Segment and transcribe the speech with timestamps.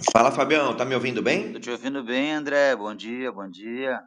[0.00, 1.52] Fala, Fabião, tá me ouvindo bem?
[1.52, 2.76] Tô te ouvindo bem, André.
[2.76, 4.00] Bom dia, bom dia.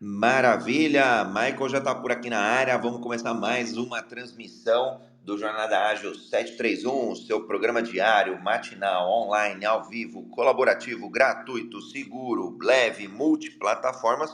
[0.00, 1.26] Maravilha!
[1.26, 2.78] Michael já está por aqui na área.
[2.78, 9.84] Vamos começar mais uma transmissão do Jornada Ágil 731, seu programa diário, matinal, online, ao
[9.84, 14.32] vivo, colaborativo, gratuito, seguro, leve, multiplataformas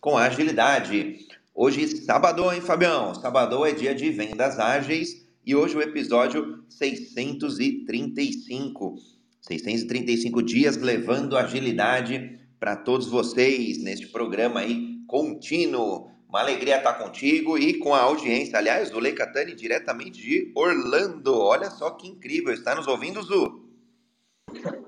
[0.00, 1.26] com agilidade.
[1.54, 3.14] Hoje, sábado, hein, Fabião?
[3.14, 9.17] Sábado é dia de vendas ágeis e hoje o episódio 635.
[9.48, 16.10] 635 dias levando agilidade para todos vocês neste programa aí contínuo.
[16.28, 18.58] Uma alegria estar contigo e com a audiência.
[18.58, 21.34] Aliás, o Leicatani diretamente de Orlando.
[21.34, 22.52] Olha só que incrível.
[22.52, 23.64] Está nos ouvindo, Zu?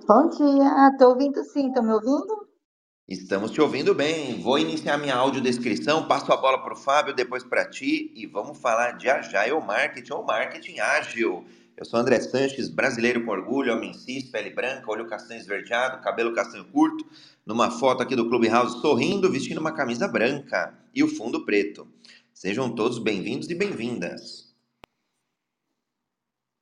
[0.06, 0.90] Bom dia.
[0.92, 1.68] Estou ouvindo sim.
[1.68, 2.50] Estão me ouvindo?
[3.08, 4.40] Estamos te ouvindo bem.
[4.42, 8.58] Vou iniciar minha audiodescrição, passo a bola para o Fábio, depois para ti e vamos
[8.58, 11.44] falar de Agile Marketing ou Marketing Ágil.
[11.80, 16.34] Eu sou André Sanches, brasileiro com orgulho, homem cis, pele branca, olho castanho esverdeado, cabelo
[16.34, 17.06] castanho curto,
[17.46, 21.88] numa foto aqui do Clubhouse sorrindo, vestindo uma camisa branca e o fundo preto.
[22.34, 24.54] Sejam todos bem-vindos e bem-vindas.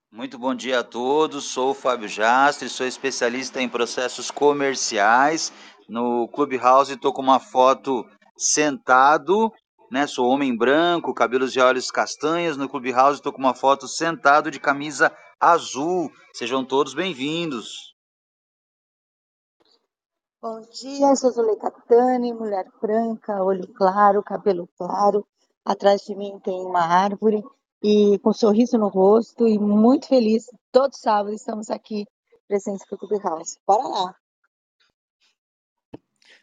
[0.09, 1.47] Muito bom dia a todos.
[1.47, 5.53] Sou o Fábio Jastre, sou especialista em processos comerciais.
[5.89, 8.07] No Clubhouse estou com uma foto
[8.37, 9.53] sentado,
[9.91, 10.07] né?
[10.07, 12.57] Sou homem branco, cabelos e olhos castanhos.
[12.57, 16.11] No Clubhouse estou com uma foto sentado de camisa azul.
[16.33, 17.95] Sejam todos bem-vindos.
[20.41, 25.27] Bom dia, sou Zuleika Tani, mulher branca, olho claro, cabelo claro.
[25.65, 27.43] Atrás de mim tem uma árvore
[27.83, 30.47] e com um sorriso no rosto e muito feliz.
[30.71, 32.07] Todo sábado estamos aqui
[32.47, 33.59] presentes para o Clubhouse.
[33.67, 34.15] Bora lá!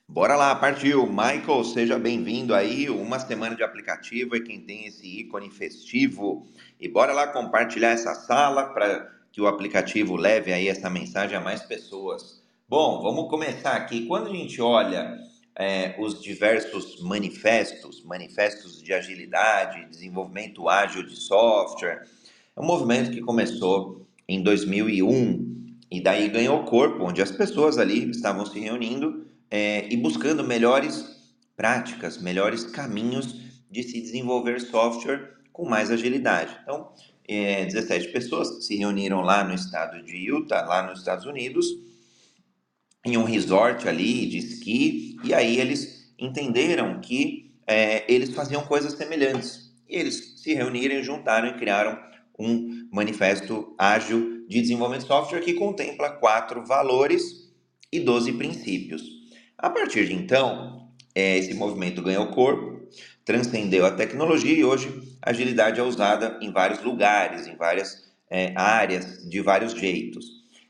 [0.08, 1.08] Bora lá, partiu.
[1.08, 2.88] Michael, seja bem-vindo aí.
[2.90, 6.46] Uma semana de aplicativo e quem tem esse ícone festivo.
[6.80, 11.42] E bora lá compartilhar essa sala para que o aplicativo leve aí essa mensagem a
[11.42, 12.40] mais pessoas.
[12.70, 14.06] Bom, vamos começar aqui.
[14.06, 15.18] Quando a gente olha
[15.58, 22.08] é, os diversos manifestos, manifestos de agilidade, desenvolvimento ágil de software,
[22.56, 28.12] é um movimento que começou em 2001 e daí ganhou corpo, onde as pessoas ali
[28.12, 31.06] estavam se reunindo é, e buscando melhores
[31.56, 36.56] práticas, melhores caminhos de se desenvolver software com mais agilidade.
[36.64, 36.92] Então,
[37.28, 41.66] é, 17 pessoas se reuniram lá no estado de Utah, lá nos Estados Unidos,
[43.06, 48.94] em um resort ali de esqui, e aí eles entenderam que é, eles faziam coisas
[48.94, 49.72] semelhantes.
[49.88, 51.98] E eles se reuniram, juntaram e criaram
[52.38, 57.52] um manifesto ágil de desenvolvimento de software que contempla quatro valores
[57.92, 59.15] e 12 princípios.
[59.66, 62.88] A partir de então, é, esse movimento ganhou corpo,
[63.26, 68.54] transcendeu a tecnologia e hoje a agilidade é usada em vários lugares, em várias é,
[68.56, 70.28] áreas, de vários jeitos.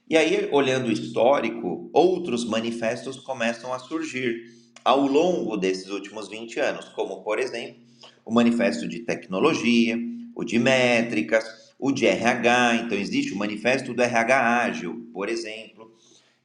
[0.09, 4.45] E aí, olhando o histórico, outros manifestos começam a surgir
[4.85, 7.81] ao longo desses últimos 20 anos, como, por exemplo,
[8.23, 10.00] o manifesto de tecnologia,
[10.34, 11.44] o de métricas,
[11.78, 12.75] o de RH.
[12.85, 15.94] Então, existe o manifesto do RH ágil, por exemplo,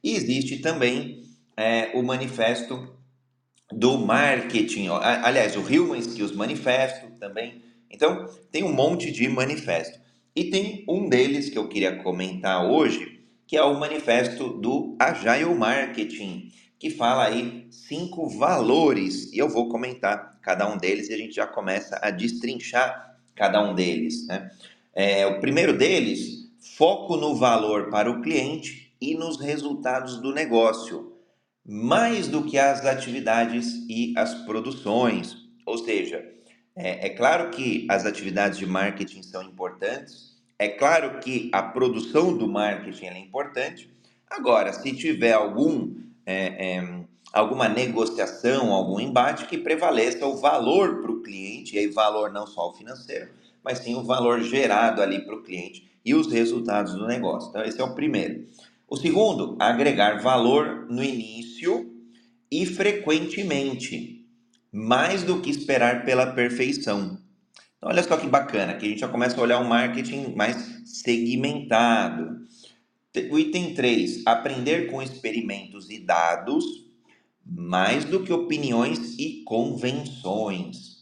[0.03, 1.20] e existe também
[1.55, 2.95] é, o manifesto
[3.71, 7.61] do marketing, aliás, o Human Skills Manifesto também.
[7.89, 9.99] Então, tem um monte de manifesto.
[10.35, 15.53] E tem um deles que eu queria comentar hoje, que é o manifesto do Agile
[15.55, 21.17] Marketing, que fala aí cinco valores, e eu vou comentar cada um deles e a
[21.17, 24.25] gente já começa a destrinchar cada um deles.
[24.25, 24.49] Né?
[24.93, 31.10] É, o primeiro deles, foco no valor para o cliente e nos resultados do negócio,
[31.65, 35.37] mais do que as atividades e as produções.
[35.65, 36.25] Ou seja,
[36.75, 42.37] é, é claro que as atividades de marketing são importantes, é claro que a produção
[42.37, 43.89] do marketing é importante.
[44.29, 51.11] Agora, se tiver algum, é, é, alguma negociação, algum embate, que prevaleça o valor para
[51.11, 53.29] o cliente, e aí valor não só o financeiro,
[53.63, 57.49] mas sim o valor gerado ali para o cliente e os resultados do negócio.
[57.49, 58.47] Então, esse é o primeiro.
[58.91, 61.95] O segundo, agregar valor no início
[62.51, 64.27] e frequentemente,
[64.69, 67.17] mais do que esperar pela perfeição.
[67.77, 70.57] Então, olha só que bacana, que a gente já começa a olhar um marketing mais
[70.83, 72.41] segmentado.
[73.31, 76.65] O item 3, aprender com experimentos e dados,
[77.45, 80.97] mais do que opiniões e convenções.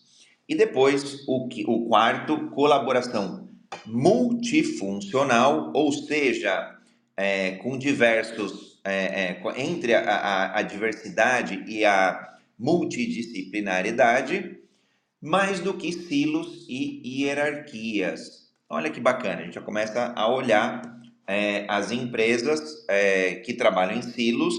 [0.48, 3.50] E depois, o, o quarto, colaboração
[3.88, 6.79] multifuncional, ou seja,
[7.20, 14.58] é, com diversos, é, é, entre a, a, a diversidade e a multidisciplinariedade,
[15.22, 18.50] mais do que silos e hierarquias.
[18.70, 20.82] Olha que bacana, a gente já começa a olhar
[21.28, 24.56] é, as empresas é, que trabalham em silos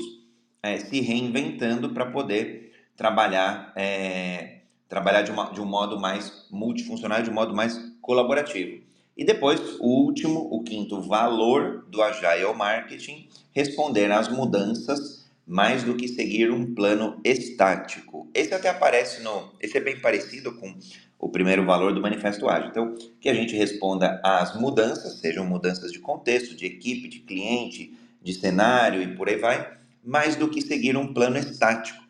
[0.62, 7.22] é, se reinventando para poder trabalhar, é, trabalhar de, uma, de um modo mais multifuncional,
[7.22, 8.89] de um modo mais colaborativo.
[9.20, 15.94] E depois, o último, o quinto valor do Agile Marketing, responder às mudanças mais do
[15.94, 18.30] que seguir um plano estático.
[18.32, 19.52] Esse até aparece no.
[19.60, 20.74] Esse é bem parecido com
[21.18, 22.70] o primeiro valor do Manifesto Ágil.
[22.70, 27.92] Então, que a gente responda às mudanças, sejam mudanças de contexto, de equipe, de cliente,
[28.22, 29.70] de cenário e por aí vai,
[30.02, 32.02] mais do que seguir um plano estático.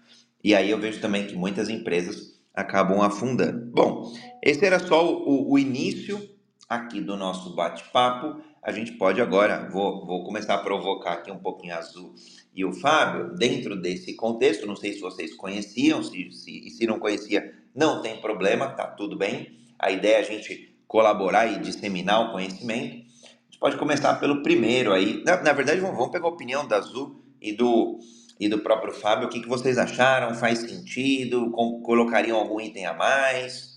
[0.45, 3.67] E aí eu vejo também que muitas empresas acabam afundando.
[3.73, 6.39] Bom, esse era só o, o início
[6.71, 8.41] aqui do nosso bate-papo.
[8.63, 12.15] A gente pode agora, vou, vou começar a provocar aqui um pouquinho azul
[12.55, 16.87] e o Fábio, dentro desse contexto, não sei se vocês conheciam, se, se, e se
[16.87, 19.59] não conhecia, não tem problema, tá tudo bem.
[19.79, 23.05] A ideia é a gente colaborar e disseminar o conhecimento.
[23.25, 25.25] A gente pode começar pelo primeiro aí.
[25.25, 27.99] Na, na verdade, vamos, vamos pegar a opinião da Azul e do,
[28.39, 29.27] e do próprio Fábio.
[29.27, 30.35] O que, vocês acharam?
[30.35, 31.51] Faz sentido?
[31.83, 33.70] Colocariam algum item a mais?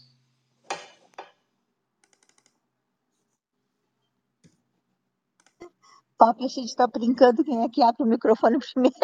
[6.23, 8.95] Papo, a gente está brincando quem é que abre o microfone primeiro.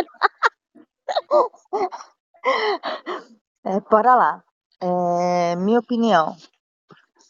[3.66, 4.42] é, bora lá.
[4.80, 6.34] É, minha opinião,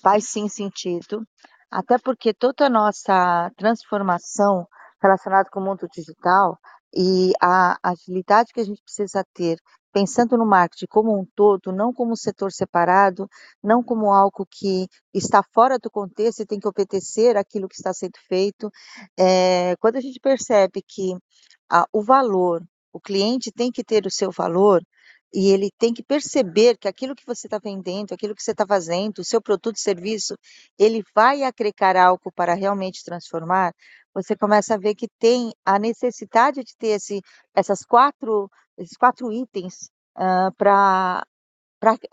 [0.03, 1.27] faz sim sentido,
[1.71, 4.67] até porque toda a nossa transformação
[5.01, 6.59] relacionada com o mundo digital
[6.93, 9.57] e a agilidade que a gente precisa ter,
[9.91, 13.29] pensando no marketing como um todo, não como um setor separado,
[13.63, 17.93] não como algo que está fora do contexto e tem que obedecer aquilo que está
[17.93, 18.71] sendo feito.
[19.17, 21.15] É, quando a gente percebe que
[21.69, 22.63] ah, o valor,
[22.93, 24.83] o cliente tem que ter o seu valor,
[25.33, 28.65] e ele tem que perceber que aquilo que você está vendendo, aquilo que você está
[28.65, 30.35] fazendo, o seu produto, serviço,
[30.77, 33.73] ele vai agregar algo para realmente transformar,
[34.21, 37.21] você começa a ver que tem a necessidade de ter esse,
[37.55, 41.23] essas quatro, esses quatro itens uh, para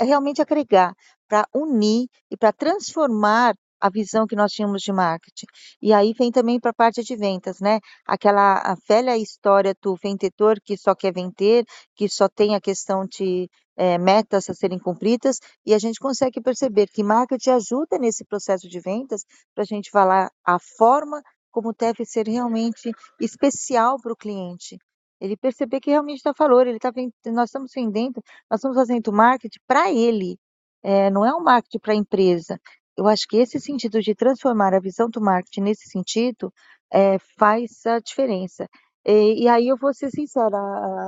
[0.00, 0.94] realmente agregar,
[1.28, 5.46] para unir e para transformar a visão que nós tínhamos de marketing.
[5.82, 7.78] E aí vem também para a parte de vendas, né?
[8.06, 11.64] Aquela velha história do vendedor que só quer vender,
[11.94, 16.40] que só tem a questão de é, metas a serem cumpridas, e a gente consegue
[16.40, 19.24] perceber que marketing ajuda nesse processo de vendas
[19.54, 21.22] para a gente falar a forma
[21.56, 24.76] como deve ser realmente especial para o cliente.
[25.18, 26.92] Ele perceber que realmente dá valor, ele tá
[27.32, 30.38] nós estamos vendendo, nós estamos fazendo marketing para ele,
[30.82, 32.60] é, não é um marketing para a empresa.
[32.94, 36.52] Eu acho que esse sentido de transformar a visão do marketing nesse sentido
[36.92, 38.68] é, faz a diferença.
[39.06, 40.58] E, e, aí eu vou ser sincera,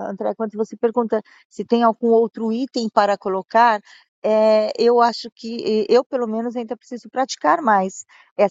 [0.08, 3.82] André, quando você pergunta se tem algum outro item para colocar,
[4.22, 8.04] é, eu acho que eu, pelo menos, ainda preciso praticar mais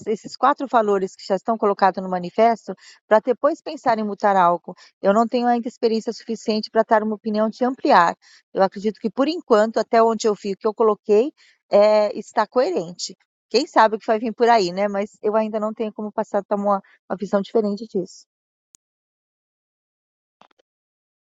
[0.07, 2.74] esses quatro valores que já estão colocados no manifesto,
[3.07, 4.75] para depois pensar em mudar algo.
[5.01, 8.15] Eu não tenho ainda experiência suficiente para dar uma opinião de ampliar.
[8.53, 11.31] Eu acredito que, por enquanto, até onde eu vi o que eu coloquei,
[11.71, 13.15] é, está coerente.
[13.50, 14.88] Quem sabe o que vai vir por aí, né?
[14.88, 18.25] Mas eu ainda não tenho como passar uma, uma visão diferente disso.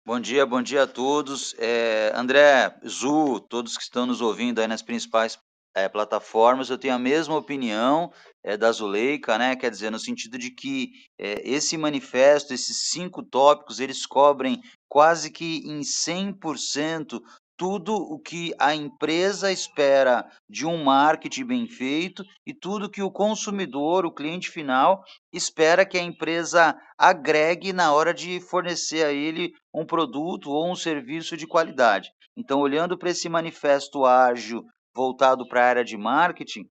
[0.06, 1.52] Bom dia, bom dia a todos.
[1.58, 5.36] É, André, Zu, todos que estão nos ouvindo aí nas principais
[5.75, 8.12] é, plataformas, eu tenho a mesma opinião
[8.44, 9.56] é, da Zuleika, né?
[9.56, 15.28] Quer dizer, no sentido de que é, esse manifesto, esses cinco tópicos, eles cobrem quase
[15.28, 17.20] que em 100%
[17.56, 23.10] tudo o que a empresa espera de um marketing bem feito e tudo que o
[23.10, 29.52] consumidor, o cliente final, espera que a empresa agregue na hora de fornecer a ele
[29.75, 32.10] um produto ou um serviço de qualidade.
[32.36, 34.62] Então, olhando para esse manifesto ágil
[34.94, 36.64] voltado para a área de marketing,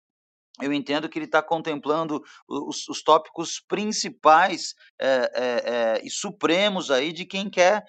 [0.62, 7.12] eu entendo que ele está contemplando os, os, tópicos principais é, é, e supremos aí
[7.12, 7.84] de quem quer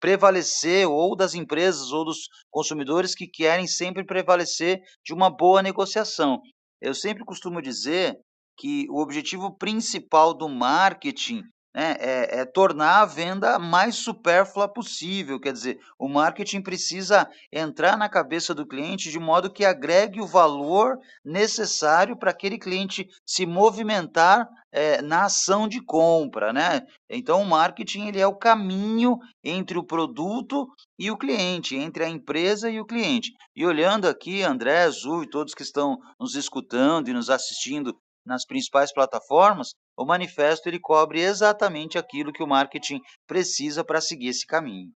[0.00, 6.40] prevalecer, ou das empresas ou dos consumidores que querem sempre prevalecer de uma boa negociação.
[6.80, 8.18] Eu sempre costumo dizer
[8.58, 11.42] que o objetivo principal do marketing
[11.76, 15.38] né, é, é, tornar a venda mais supérflua possível.
[15.38, 20.26] Quer dizer, o marketing precisa entrar na cabeça do cliente de modo que agregue o
[20.26, 26.80] valor necessário para aquele cliente se movimentar é, na ação de compra, né?
[27.10, 30.66] Então, o marketing ele é o caminho entre o produto
[30.98, 33.32] e o cliente, entre a empresa e o cliente.
[33.54, 38.46] E olhando aqui, André, Azul e todos que estão nos escutando e nos assistindo nas
[38.46, 44.46] principais plataformas, o manifesto ele cobre exatamente aquilo que o marketing precisa para seguir esse
[44.46, 44.92] caminho.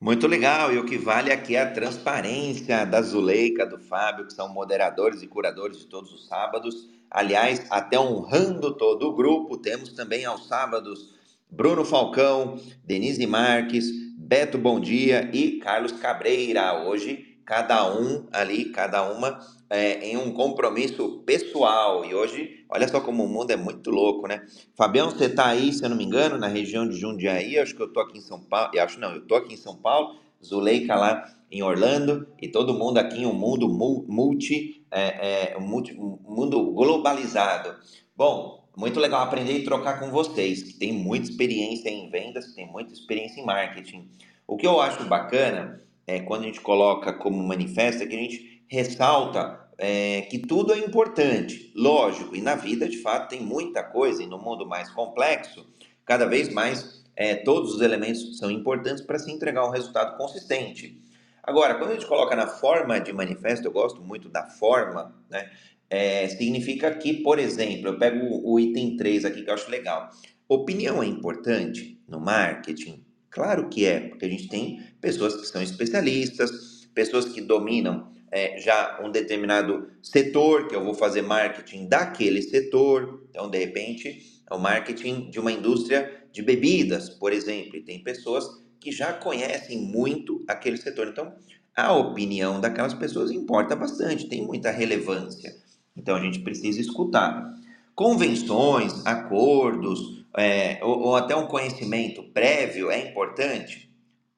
[0.00, 4.32] Muito legal, e o que vale aqui é a transparência da Zuleika, do Fábio, que
[4.32, 6.88] são moderadores e curadores de todos os sábados.
[7.10, 11.14] Aliás, até honrando todo o grupo, temos também aos sábados
[11.50, 16.82] Bruno Falcão, Denise Marques, Beto Bom Dia e Carlos Cabreira.
[16.86, 22.04] Hoje, cada um ali, cada uma é, em um compromisso pessoal.
[22.04, 24.44] E hoje, olha só como o mundo é muito louco, né?
[24.76, 27.82] Fabião, você está aí, se eu não me engano, na região de Jundiaí, acho que
[27.82, 30.16] eu estou aqui em São Paulo, eu acho não, eu estou aqui em São Paulo,
[30.44, 35.94] Zuleika lá em Orlando, e todo mundo aqui em um mundo multi, é, é, multi
[35.94, 37.74] um mundo globalizado.
[38.16, 42.54] Bom, muito legal aprender e trocar com vocês, que tem muita experiência em vendas, que
[42.54, 44.08] tem muita experiência em marketing.
[44.46, 48.18] O que eu acho bacana é quando a gente coloca como manifesto é que a
[48.18, 53.82] gente ressalta é, que tudo é importante, lógico, e na vida de fato tem muita
[53.82, 55.66] coisa, e no mundo mais complexo,
[56.04, 61.00] cada vez mais é, todos os elementos são importantes para se entregar um resultado consistente.
[61.42, 65.50] Agora, quando a gente coloca na forma de manifesto, eu gosto muito da forma, né?
[65.88, 69.70] É, significa que, por exemplo, eu pego o, o item 3 aqui que eu acho
[69.70, 70.08] legal.
[70.48, 73.04] Opinião é importante no marketing?
[73.28, 78.58] Claro que é, porque a gente tem pessoas que são especialistas, pessoas que dominam é,
[78.58, 83.26] já um determinado setor, que eu vou fazer marketing daquele setor.
[83.30, 88.02] Então, de repente, é o marketing de uma indústria de bebidas, por exemplo, e tem
[88.02, 88.44] pessoas
[88.78, 91.08] que já conhecem muito aquele setor.
[91.08, 91.34] Então,
[91.74, 95.54] a opinião daquelas pessoas importa bastante, tem muita relevância.
[95.96, 97.52] Então, a gente precisa escutar.
[97.94, 103.89] Convenções, acordos, é, ou, ou até um conhecimento prévio é importante?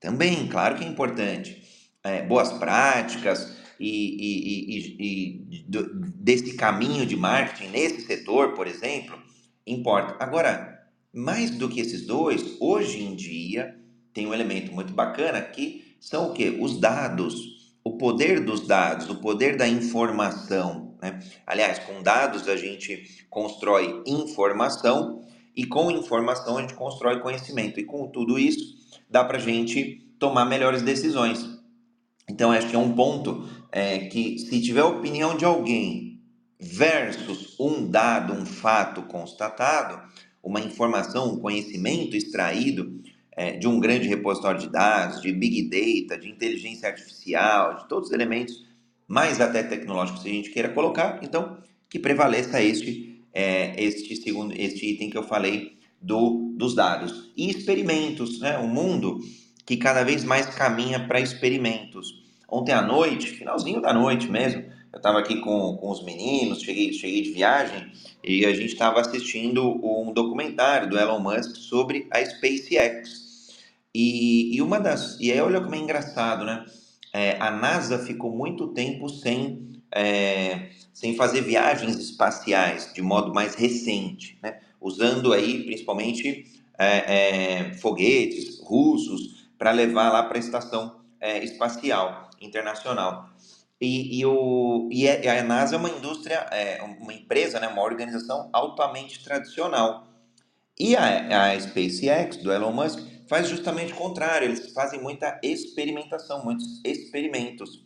[0.03, 1.63] Também, claro que é importante.
[2.05, 5.75] É, boas práticas, e, e, e, e
[6.17, 9.19] desse caminho de marketing nesse setor, por exemplo,
[9.67, 10.17] importa.
[10.23, 13.77] Agora, mais do que esses dois, hoje em dia
[14.15, 16.51] tem um elemento muito bacana que são o que?
[16.61, 20.97] Os dados, o poder dos dados, o poder da informação.
[21.03, 21.19] Né?
[21.45, 25.25] Aliás, com dados a gente constrói informação
[25.57, 27.81] e com informação a gente constrói conhecimento.
[27.81, 28.82] E com tudo isso
[29.13, 31.61] dá para a gente tomar melhores decisões.
[32.29, 36.21] Então, acho que é um ponto é, que, se tiver opinião de alguém
[36.59, 40.01] versus um dado, um fato constatado,
[40.43, 43.03] uma informação, um conhecimento extraído
[43.33, 48.09] é, de um grande repositório de dados, de big data, de inteligência artificial, de todos
[48.09, 48.65] os elementos,
[49.07, 51.59] mais até tecnológicos, se a gente queira colocar, então
[51.91, 57.31] que prevaleça este, é, este segundo, este item que eu falei do, dos dados.
[57.37, 58.59] E experimentos, né?
[58.59, 59.21] um mundo
[59.65, 62.23] que cada vez mais caminha para experimentos.
[62.49, 66.93] Ontem à noite, finalzinho da noite mesmo, eu estava aqui com, com os meninos, cheguei,
[66.93, 67.91] cheguei de viagem
[68.23, 73.23] e a gente estava assistindo um documentário do Elon Musk sobre a SpaceX.
[73.95, 75.19] E, e uma das.
[75.19, 76.65] E aí, olha como é engraçado, né?
[77.13, 83.55] É, a NASA ficou muito tempo sem, é, sem fazer viagens espaciais de modo mais
[83.55, 84.61] recente, né?
[84.83, 86.45] Usando aí principalmente
[86.79, 93.31] é, é foguetes russos para levar lá para a estação é, espacial internacional.
[93.81, 97.83] E, e, o, e é, a NASA é uma indústria, é uma empresa, né, uma
[97.83, 100.07] organização altamente tradicional.
[100.79, 106.45] E a, a SpaceX, do Elon Musk, faz justamente o contrário, eles fazem muita experimentação,
[106.45, 107.85] muitos experimentos.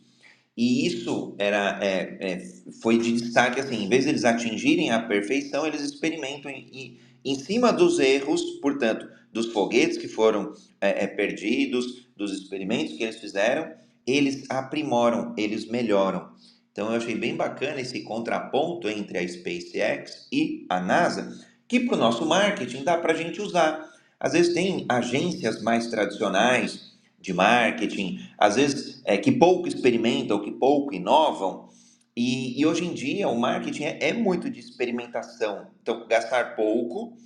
[0.57, 2.39] E isso era, é, é,
[2.81, 7.35] foi de destaque, assim, em vez de eles atingirem a perfeição, eles experimentam em, em
[7.35, 13.19] cima dos erros, portanto, dos foguetes que foram é, é perdidos, dos experimentos que eles
[13.19, 13.71] fizeram,
[14.05, 16.29] eles aprimoram, eles melhoram.
[16.71, 21.37] Então eu achei bem bacana esse contraponto entre a SpaceX e a NASA,
[21.67, 23.87] que para o nosso marketing dá para a gente usar.
[24.19, 26.86] Às vezes tem agências mais tradicionais
[27.27, 31.67] de marketing, às vezes é, que pouco experimentam, que pouco inovam,
[32.15, 35.67] e, e hoje em dia o marketing é, é muito de experimentação.
[35.81, 37.17] Então, gastar pouco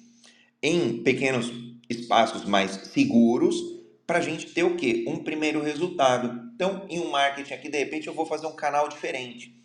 [0.61, 1.51] em pequenos
[1.87, 3.55] espaços mais seguros
[4.07, 5.05] para a gente ter o quê?
[5.07, 6.51] Um primeiro resultado.
[6.55, 9.55] Então, em um marketing aqui, de repente, eu vou fazer um canal diferente.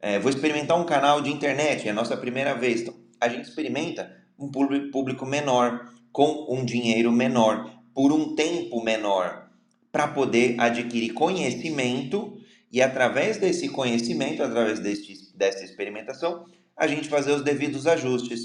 [0.00, 2.82] É, vou experimentar um canal de internet, é a nossa primeira vez.
[2.82, 9.51] Então, a gente experimenta um público menor, com um dinheiro menor, por um tempo menor,
[9.92, 12.36] para poder adquirir conhecimento
[12.72, 16.46] e, através desse conhecimento, através deste, dessa experimentação,
[16.76, 18.40] a gente fazer os devidos ajustes.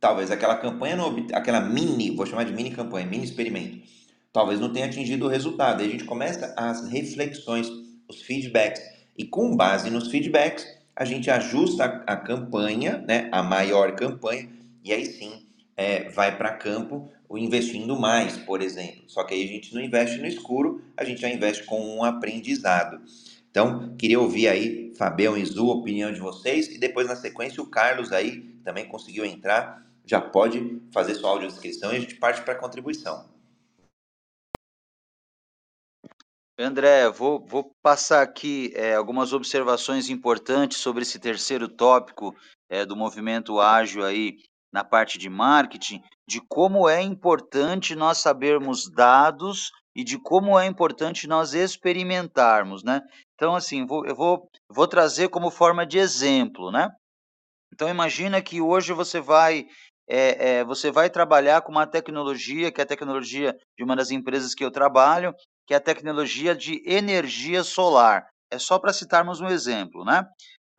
[0.00, 0.96] Talvez aquela campanha,
[1.34, 3.86] aquela mini, vou chamar de mini campanha, mini experimento
[4.36, 5.80] talvez não tenha atingido o resultado.
[5.80, 7.70] Aí a gente começa as reflexões,
[8.06, 8.82] os feedbacks.
[9.16, 14.46] E com base nos feedbacks, a gente ajusta a, a campanha, né, a maior campanha,
[14.84, 15.32] e aí sim
[15.74, 19.04] é, vai para campo investindo mais, por exemplo.
[19.06, 22.04] Só que aí a gente não investe no escuro, a gente já investe com um
[22.04, 23.00] aprendizado.
[23.50, 27.62] Então, queria ouvir aí, Fabião e Zu, a opinião de vocês, e depois na sequência
[27.62, 32.42] o Carlos aí também conseguiu entrar, já pode fazer sua audiodescrição e a gente parte
[32.42, 33.28] para a contribuição.
[36.58, 42.34] André, vou, vou passar aqui é, algumas observações importantes sobre esse terceiro tópico
[42.68, 44.38] é, do movimento ágil aí
[44.72, 50.66] na parte de marketing, de como é importante nós sabermos dados e de como é
[50.66, 53.00] importante nós experimentarmos, né?
[53.34, 56.90] Então, assim, vou, eu vou, vou trazer como forma de exemplo, né?
[57.72, 59.66] Então, imagina que hoje você vai
[60.08, 64.10] é, é, você vai trabalhar com uma tecnologia, que é a tecnologia de uma das
[64.10, 65.34] empresas que eu trabalho,
[65.66, 68.28] que é a tecnologia de energia solar.
[68.50, 70.24] É só para citarmos um exemplo, né?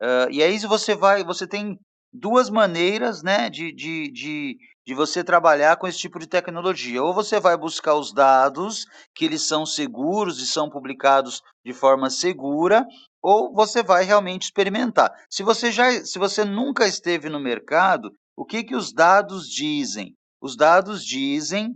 [0.02, 1.78] Uh, e aí você vai, você tem
[2.12, 4.56] duas maneiras, né, de, de, de,
[4.88, 7.02] de você trabalhar com esse tipo de tecnologia.
[7.02, 12.08] Ou você vai buscar os dados, que eles são seguros e são publicados de forma
[12.08, 12.86] segura,
[13.22, 15.12] ou você vai realmente experimentar.
[15.28, 20.14] Se você já, se você nunca esteve no mercado, o que que os dados dizem?
[20.40, 21.74] Os dados dizem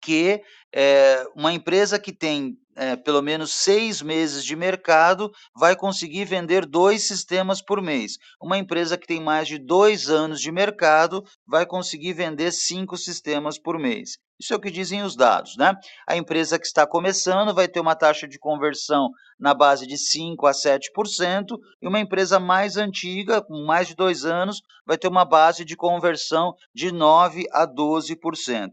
[0.00, 0.40] que
[0.72, 6.66] é, uma empresa que tem é, pelo menos seis meses de mercado vai conseguir vender
[6.66, 8.18] dois sistemas por mês.
[8.40, 13.58] Uma empresa que tem mais de dois anos de mercado vai conseguir vender cinco sistemas
[13.58, 14.18] por mês.
[14.40, 15.72] Isso é o que dizem os dados, né?
[16.08, 20.46] A empresa que está começando vai ter uma taxa de conversão na base de 5
[20.46, 25.24] a 7%, e uma empresa mais antiga, com mais de dois anos, vai ter uma
[25.24, 28.70] base de conversão de 9 a 12%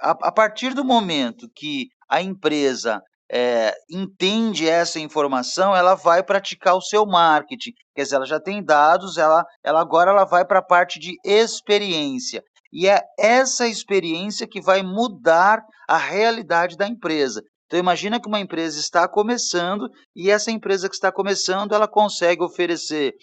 [0.00, 6.74] a, a partir do momento que a empresa é, entende essa informação, ela vai praticar
[6.74, 7.70] o seu marketing.
[7.94, 11.16] Quer dizer, ela já tem dados, ela, ela agora ela vai para a parte de
[11.24, 12.42] experiência.
[12.72, 17.42] E é essa experiência que vai mudar a realidade da empresa.
[17.66, 22.42] Então imagina que uma empresa está começando e essa empresa que está começando, ela consegue
[22.42, 23.14] oferecer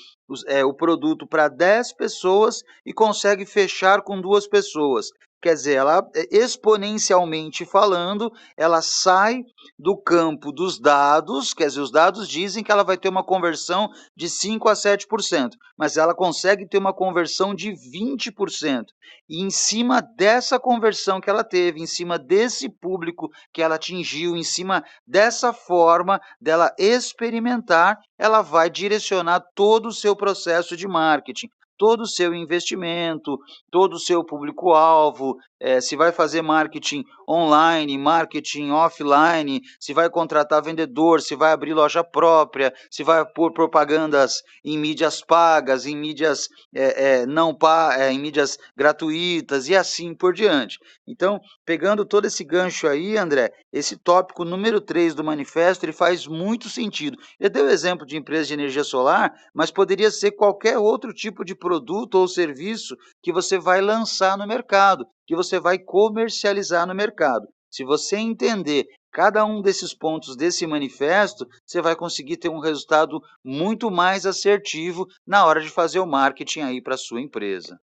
[0.48, 5.08] é, o produto para 10 pessoas e consegue fechar com duas pessoas.
[5.40, 9.44] Quer dizer, ela é, exponencialmente falando, ela sai
[9.78, 13.90] do campo dos dados, quer dizer, os dados dizem que ela vai ter uma conversão
[14.16, 18.86] de 5 a 7%, mas ela consegue ter uma conversão de 20%.
[19.30, 24.36] E em cima dessa conversão que ela teve, em cima desse público que ela atingiu,
[24.36, 31.50] em cima dessa forma dela experimentar, ela vai direcionar todo o seu processo de marketing
[31.78, 33.38] todo o seu investimento,
[33.72, 40.64] todo o seu público-alvo, é, se vai fazer marketing online, marketing offline, se vai contratar
[40.64, 46.48] vendedor, se vai abrir loja própria, se vai pôr propagandas em mídias pagas, em mídias
[46.74, 47.58] é, é, não
[47.98, 50.78] é, em mídias gratuitas e assim por diante.
[51.08, 56.28] Então, pegando todo esse gancho aí, André, esse tópico número 3 do manifesto, ele faz
[56.28, 57.18] muito sentido.
[57.40, 61.44] Eu dei o exemplo de empresa de energia solar, mas poderia ser qualquer outro tipo
[61.44, 66.96] de produto ou serviço que você vai lançar no mercado, que você vai comercializar no
[66.96, 67.48] mercado.
[67.70, 73.20] Se você entender cada um desses pontos desse manifesto, você vai conseguir ter um resultado
[73.44, 77.80] muito mais assertivo na hora de fazer o marketing aí para sua empresa.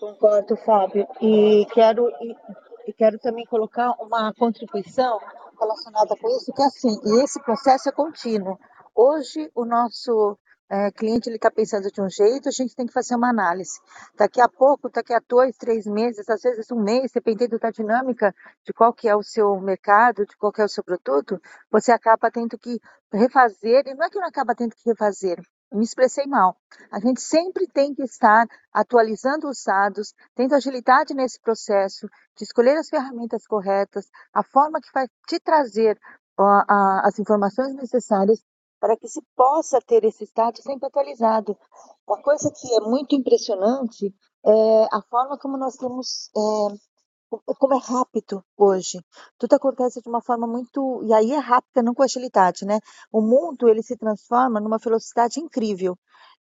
[0.00, 1.06] Concordo, Fábio.
[1.20, 2.10] E quero,
[2.86, 5.18] e quero também colocar uma contribuição
[5.58, 8.58] relacionada com isso, que é assim, e esse processo é contínuo.
[8.94, 10.38] Hoje, o nosso
[10.70, 13.78] é, cliente ele está pensando de um jeito, a gente tem que fazer uma análise.
[14.16, 18.34] Daqui a pouco, daqui a dois, três meses, às vezes um mês, dependendo da dinâmica
[18.64, 21.92] de qual que é o seu mercado, de qual que é o seu produto, você
[21.92, 22.80] acaba tendo que
[23.12, 25.40] refazer, e não é que não acaba tendo que refazer,
[25.72, 26.56] me expressei mal.
[26.90, 32.76] A gente sempre tem que estar atualizando os dados, tendo agilidade nesse processo, de escolher
[32.76, 35.98] as ferramentas corretas, a forma que vai te trazer
[37.06, 38.42] as informações necessárias
[38.84, 41.56] para que se possa ter esse status sempre atualizado.
[42.06, 47.78] Uma coisa que é muito impressionante é a forma como nós temos, é, como é
[47.78, 49.02] rápido hoje.
[49.38, 52.78] Tudo acontece de uma forma muito, e aí é rápida, não com agilidade, né?
[53.10, 55.96] O mundo ele se transforma numa velocidade incrível.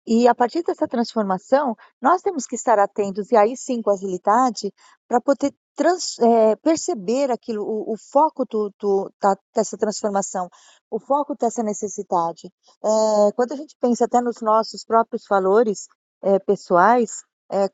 [0.04, 4.74] E a partir dessa transformação, nós temos que estar atentos, e aí sim com agilidade,
[5.06, 10.48] para poder trans, é, perceber aquilo, o, o foco do, do, da, dessa transformação,
[10.90, 12.52] o foco dessa necessidade.
[12.84, 15.86] É, quando a gente pensa até nos nossos próprios valores
[16.22, 17.24] é, pessoais,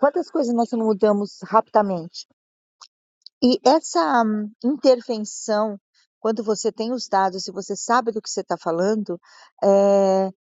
[0.01, 2.27] quantas coisas nós não mudamos rapidamente?
[3.41, 5.79] E essa um, intervenção,
[6.19, 9.21] quando você tem os dados e você sabe do que você está falando,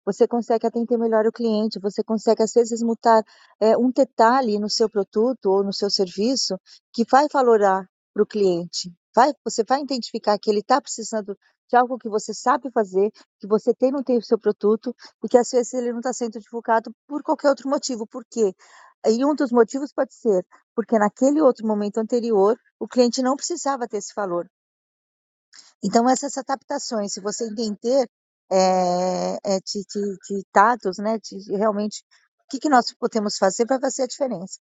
[0.06, 3.24] você consegue atender melhor o cliente, você consegue, às vezes, mutar
[3.60, 6.56] é, um detalhe no seu produto ou no seu serviço
[6.92, 8.94] que vai valorar para o cliente.
[9.14, 11.36] Vai, você vai identificar que ele está precisando
[11.68, 15.50] de algo que você sabe fazer, que você tem no seu produto e que às
[15.50, 18.06] vezes ele não está sendo divulgado por qualquer outro motivo.
[18.06, 18.54] Por quê?
[19.04, 23.88] E um dos motivos pode ser porque naquele outro momento anterior o cliente não precisava
[23.88, 24.48] ter esse valor.
[25.82, 28.08] Então, essas adaptações, se você entender
[28.50, 32.02] é, é, de, de, de, dados, né, de, de realmente
[32.44, 34.58] o que, que nós podemos fazer para fazer a diferença.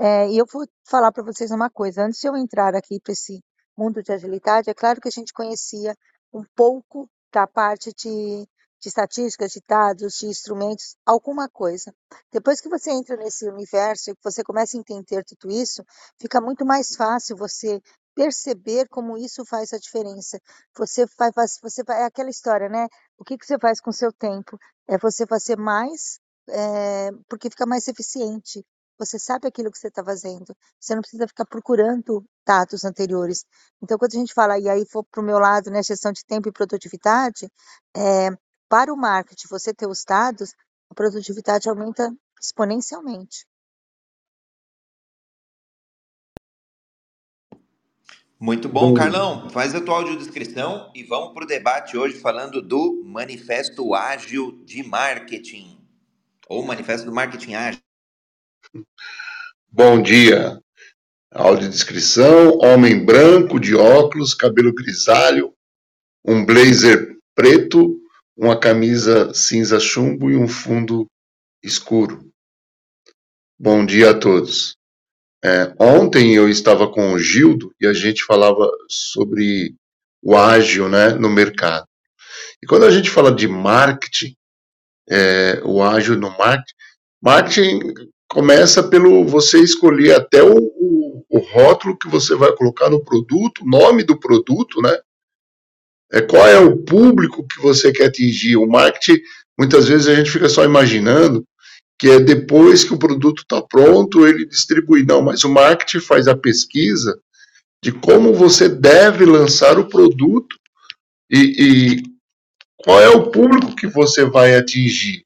[0.00, 3.12] É, e eu vou falar para vocês uma coisa: antes de eu entrar aqui para
[3.12, 3.42] esse
[3.76, 5.94] mundo de agilidade, é claro que a gente conhecia
[6.32, 8.46] um pouco da parte de,
[8.80, 11.92] de estatísticas, de dados, de instrumentos, alguma coisa.
[12.32, 15.84] Depois que você entra nesse universo e que você começa a entender tudo isso,
[16.20, 17.80] fica muito mais fácil você
[18.18, 20.40] perceber como isso faz a diferença.
[20.76, 21.30] Você vai,
[21.62, 22.88] você vai, é aquela história, né?
[23.16, 24.58] O que, que você faz com o seu tempo?
[24.88, 28.66] É você fazer mais, é, porque fica mais eficiente.
[28.98, 30.52] Você sabe aquilo que você está fazendo.
[30.80, 33.44] Você não precisa ficar procurando dados anteriores.
[33.80, 36.24] Então, quando a gente fala, e aí for para o meu lado, né, gestão de
[36.24, 37.48] tempo e produtividade,
[37.96, 38.30] é,
[38.68, 40.52] para o marketing, você ter os dados,
[40.90, 42.10] a produtividade aumenta
[42.42, 43.46] exponencialmente.
[48.40, 49.50] Muito bom, Carlão.
[49.50, 54.84] Faz a tua audiodescrição e vamos para o debate hoje falando do Manifesto Ágil de
[54.84, 55.76] Marketing,
[56.48, 57.80] ou Manifesto do Marketing Ágil.
[59.68, 60.62] Bom dia.
[61.32, 65.52] Audiodescrição, homem branco, de óculos, cabelo grisalho,
[66.24, 68.00] um blazer preto,
[68.36, 71.06] uma camisa cinza chumbo e um fundo
[71.60, 72.30] escuro.
[73.58, 74.77] Bom dia a todos.
[75.48, 79.74] É, ontem eu estava com o Gildo e a gente falava sobre
[80.22, 81.86] o ágil né, no mercado.
[82.62, 84.34] E quando a gente fala de marketing,
[85.08, 86.74] é, o ágil no marketing,
[87.22, 87.94] marketing
[88.28, 93.62] começa pelo você escolher até o, o, o, rótulo que você vai colocar no produto,
[93.62, 94.98] o nome do produto, né?
[96.12, 98.56] É, qual é o público que você quer atingir?
[98.56, 99.22] O marketing,
[99.58, 101.42] muitas vezes a gente fica só imaginando
[101.98, 105.04] que é depois que o produto está pronto, ele distribui.
[105.04, 107.18] Não, mas o marketing faz a pesquisa
[107.82, 110.56] de como você deve lançar o produto
[111.30, 112.02] e, e
[112.76, 115.24] qual é o público que você vai atingir.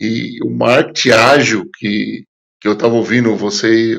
[0.00, 2.24] E o marketing ágil que,
[2.60, 3.96] que eu estava ouvindo você,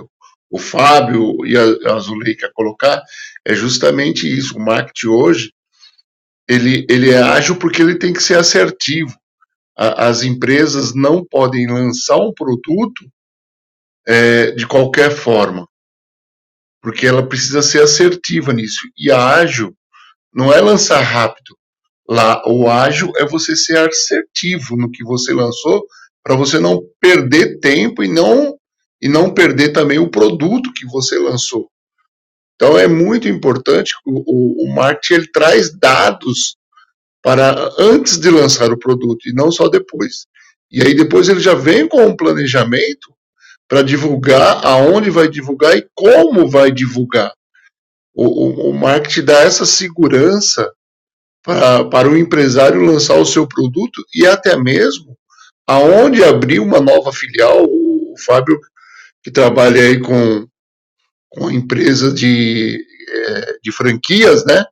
[0.49, 3.01] o Fábio e a, a Zuleika colocar,
[3.45, 4.57] é justamente isso.
[4.57, 5.53] O marketing hoje,
[6.49, 9.17] ele, ele é ágil porque ele tem que ser assertivo
[9.75, 13.05] as empresas não podem lançar um produto
[14.07, 15.67] é, de qualquer forma,
[16.81, 18.81] porque ela precisa ser assertiva nisso.
[18.97, 19.75] E a ágil
[20.33, 21.57] não é lançar rápido.
[22.07, 25.85] Lá, o ágil é você ser assertivo no que você lançou,
[26.21, 28.57] para você não perder tempo e não
[29.01, 31.69] e não perder também o produto que você lançou.
[32.55, 36.55] Então é muito importante o, o, o marketing ele traz dados
[37.23, 40.25] para antes de lançar o produto e não só depois.
[40.69, 43.13] E aí depois ele já vem com um planejamento
[43.67, 47.33] para divulgar aonde vai divulgar e como vai divulgar.
[48.13, 50.69] O, o, o marketing dá essa segurança
[51.41, 55.17] para, para o empresário lançar o seu produto e até mesmo
[55.65, 57.63] aonde abrir uma nova filial.
[57.65, 58.59] O Fábio,
[59.23, 60.45] que trabalha aí com,
[61.29, 64.65] com empresa de, é, de franquias, né?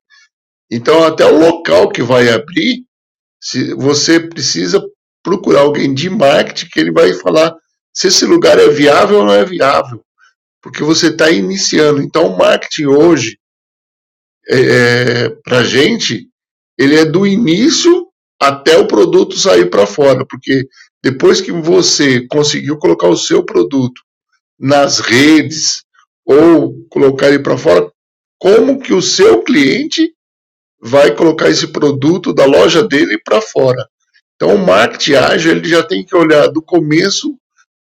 [0.70, 2.84] Então, até o local que vai abrir,
[3.40, 4.84] se você precisa
[5.24, 7.56] procurar alguém de marketing que ele vai falar
[7.94, 10.02] se esse lugar é viável ou não é viável,
[10.62, 12.02] porque você está iniciando.
[12.02, 13.38] Então, o marketing hoje,
[14.48, 16.28] é, é para a gente,
[16.78, 18.08] ele é do início
[18.40, 20.66] até o produto sair para fora, porque
[21.04, 24.02] depois que você conseguiu colocar o seu produto
[24.58, 25.84] nas redes
[26.26, 27.92] ou colocar ele para fora,
[28.40, 30.14] como que o seu cliente
[30.82, 33.88] vai colocar esse produto da loja dele para fora.
[34.36, 37.38] Então, o marketing ágil ele já tem que olhar do começo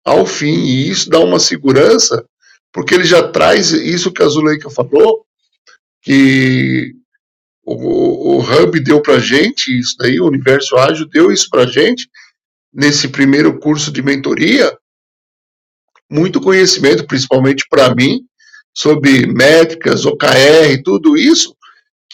[0.06, 2.26] ao fim, e isso dá uma segurança,
[2.72, 5.26] porque ele já traz isso que a Zuleika falou,
[6.02, 6.94] que
[7.66, 12.08] o, o Hub deu para gente, isso daí, o Universo Ágil deu isso para gente,
[12.72, 14.78] nesse primeiro curso de mentoria,
[16.10, 18.22] muito conhecimento, principalmente para mim,
[18.74, 21.56] sobre métricas, OKR, tudo isso,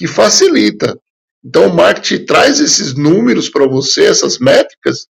[0.02, 1.00] que facilita.
[1.46, 5.06] Então, o marketing traz esses números para você, essas métricas,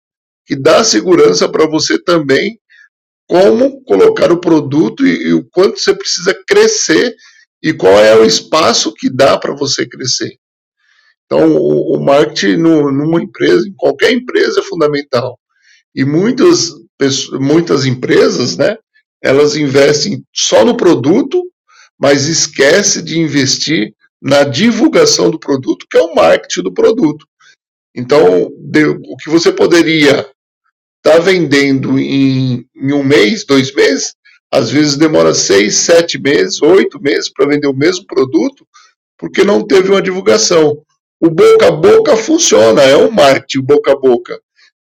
[0.46, 2.60] que dá segurança para você também
[3.26, 7.16] como colocar o produto e, e, o quanto você precisa crescer
[7.64, 10.36] e qual é o espaço que dá para você crescer.
[11.26, 15.40] Então, o, o marketing no, numa empresa, em qualquer empresa, é fundamental.
[15.96, 16.70] E muitas,
[17.40, 18.76] muitas empresas, né,
[19.24, 21.42] elas investem só no produto,
[21.98, 27.26] mas esquece de investir na divulgação do produto, que é o marketing do produto.
[27.96, 30.30] Então, de, o que você poderia
[31.04, 34.14] estar tá vendendo em, em, um mês, dois meses,
[34.54, 38.66] às vezes demora seis, sete meses, oito meses para vender o mesmo produto,
[39.18, 40.84] porque não teve uma divulgação.
[41.20, 44.40] O boca a boca funciona, é um marketing, boca a boca.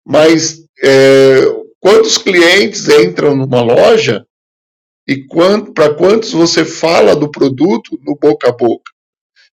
[0.05, 1.41] Mas é,
[1.79, 4.25] quantos clientes entram numa loja
[5.07, 5.25] e
[5.73, 8.94] para quantos você fala do produto no boca a boca?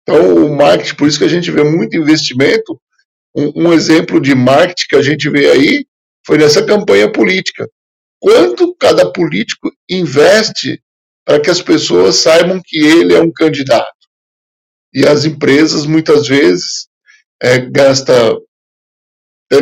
[0.07, 2.79] Então, o marketing, por isso que a gente vê muito investimento.
[3.35, 5.85] Um, um exemplo de marketing que a gente vê aí
[6.25, 7.67] foi nessa campanha política.
[8.19, 10.79] Quanto cada político investe
[11.25, 13.89] para que as pessoas saibam que ele é um candidato?
[14.93, 16.87] E as empresas, muitas vezes,
[17.41, 18.13] é, gasta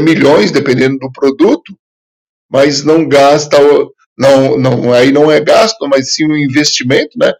[0.01, 1.77] milhões, dependendo do produto,
[2.49, 3.57] mas não gasta,
[4.17, 7.33] não, não, aí não é gasto, mas sim um investimento, né?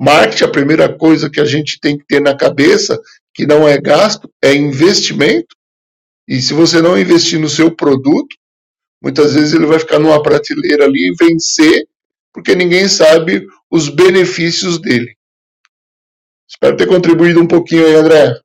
[0.00, 2.98] Marketing, a primeira coisa que a gente tem que ter na cabeça,
[3.34, 5.54] que não é gasto, é investimento.
[6.26, 8.34] E se você não investir no seu produto,
[9.02, 11.86] muitas vezes ele vai ficar numa prateleira ali e vencer,
[12.32, 15.14] porque ninguém sabe os benefícios dele.
[16.48, 18.40] Espero ter contribuído um pouquinho aí, André.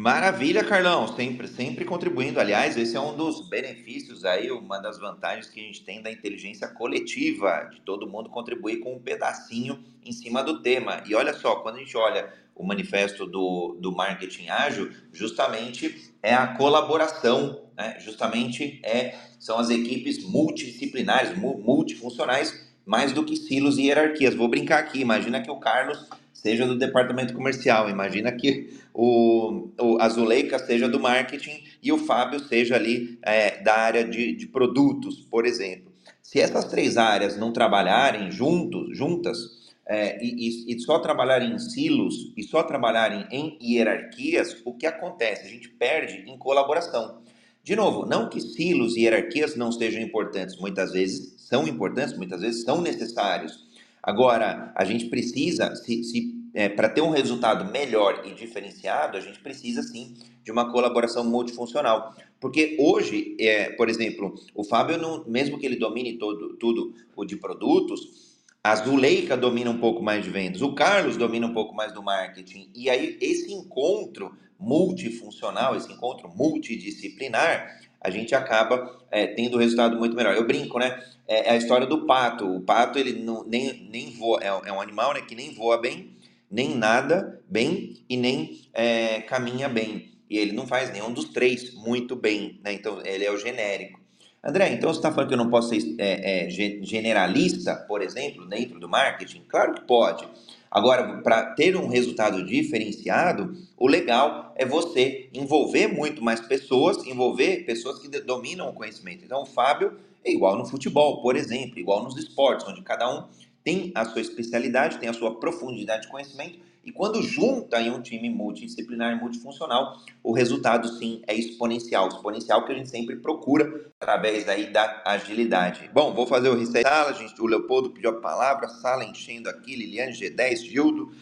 [0.00, 2.38] Maravilha, Carlão, sempre, sempre contribuindo.
[2.38, 6.08] Aliás, esse é um dos benefícios aí, uma das vantagens que a gente tem da
[6.08, 11.02] inteligência coletiva, de todo mundo contribuir com um pedacinho em cima do tema.
[11.04, 16.32] E olha só, quando a gente olha o manifesto do, do marketing ágil, justamente é
[16.32, 17.96] a colaboração, né?
[17.98, 24.36] justamente é, são as equipes multidisciplinares, multifuncionais, mais do que silos e hierarquias.
[24.36, 26.06] Vou brincar aqui, imagina que o Carlos
[26.48, 31.98] seja do departamento comercial, imagina que o, o a Zuleika seja do marketing e o
[31.98, 35.92] Fábio seja ali é, da área de, de produtos, por exemplo.
[36.22, 42.32] Se essas três áreas não trabalharem juntos, juntas, é, e, e, só trabalharem em silos
[42.36, 45.46] e só trabalharem em hierarquias, o que acontece?
[45.46, 47.22] A gente perde em colaboração.
[47.62, 52.40] De novo, não que silos e hierarquias não sejam importantes, muitas vezes são importantes, muitas
[52.40, 53.66] vezes são necessários.
[54.02, 59.20] Agora, a gente precisa, se, se é, para ter um resultado melhor e diferenciado, a
[59.20, 62.16] gente precisa sim de uma colaboração multifuncional.
[62.40, 67.24] Porque hoje, é, por exemplo, o Fábio, não, mesmo que ele domine todo, tudo o
[67.24, 71.76] de produtos, a Zuleika domina um pouco mais de vendas, o Carlos domina um pouco
[71.76, 72.68] mais do marketing.
[72.74, 79.96] E aí, esse encontro multifuncional, esse encontro multidisciplinar, a gente acaba é, tendo um resultado
[79.96, 80.34] muito melhor.
[80.34, 81.00] Eu brinco, né?
[81.28, 82.52] É, é, a história do pato.
[82.52, 85.78] O pato, ele não, nem, nem voa, é, é um animal né, que nem voa
[85.78, 86.16] bem,
[86.50, 90.12] nem nada bem e nem é, caminha bem.
[90.30, 92.72] E ele não faz nenhum dos três muito bem, né?
[92.72, 93.98] Então, ele é o genérico.
[94.42, 98.46] André, então você está falando que eu não posso ser é, é, generalista, por exemplo,
[98.46, 99.42] dentro do marketing?
[99.48, 100.28] Claro que pode.
[100.70, 107.64] Agora, para ter um resultado diferenciado, o legal é você envolver muito mais pessoas, envolver
[107.64, 109.24] pessoas que dominam o conhecimento.
[109.24, 113.24] Então, o Fábio é igual no futebol, por exemplo, igual nos esportes, onde cada um
[113.68, 118.00] tem a sua especialidade, tem a sua profundidade de conhecimento, e quando junta em um
[118.00, 123.92] time multidisciplinar e multifuncional, o resultado sim é exponencial, exponencial que a gente sempre procura
[124.00, 125.90] através aí da agilidade.
[125.92, 129.76] Bom, vou fazer o reset sala, gente, o Leopoldo pediu a palavra, sala enchendo aqui,
[129.76, 131.12] Liliane G10, Gildo,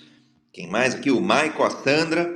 [0.52, 1.11] quem mais aqui?
[1.11, 2.32] O Maico, a Sandra,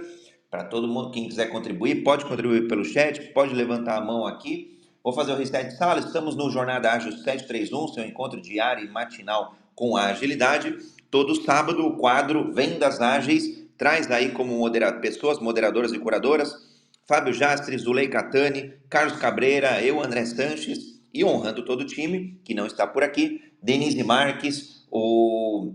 [0.51, 4.77] para todo mundo, quem quiser contribuir, pode contribuir pelo chat, pode levantar a mão aqui.
[5.05, 8.89] Vou fazer o reset de sala, estamos no Jornada Ágil 731, seu encontro diário e
[8.89, 10.77] matinal com a agilidade.
[11.11, 16.71] Todo sábado, o quadro Vendas Ágeis traz aí como modera pessoas moderadoras e curadoras
[17.11, 22.55] Fábio Jastres, Zulei Catani, Carlos Cabreira, eu, André Sanches, e honrando todo o time, que
[22.55, 25.75] não está por aqui, Denise Marques, o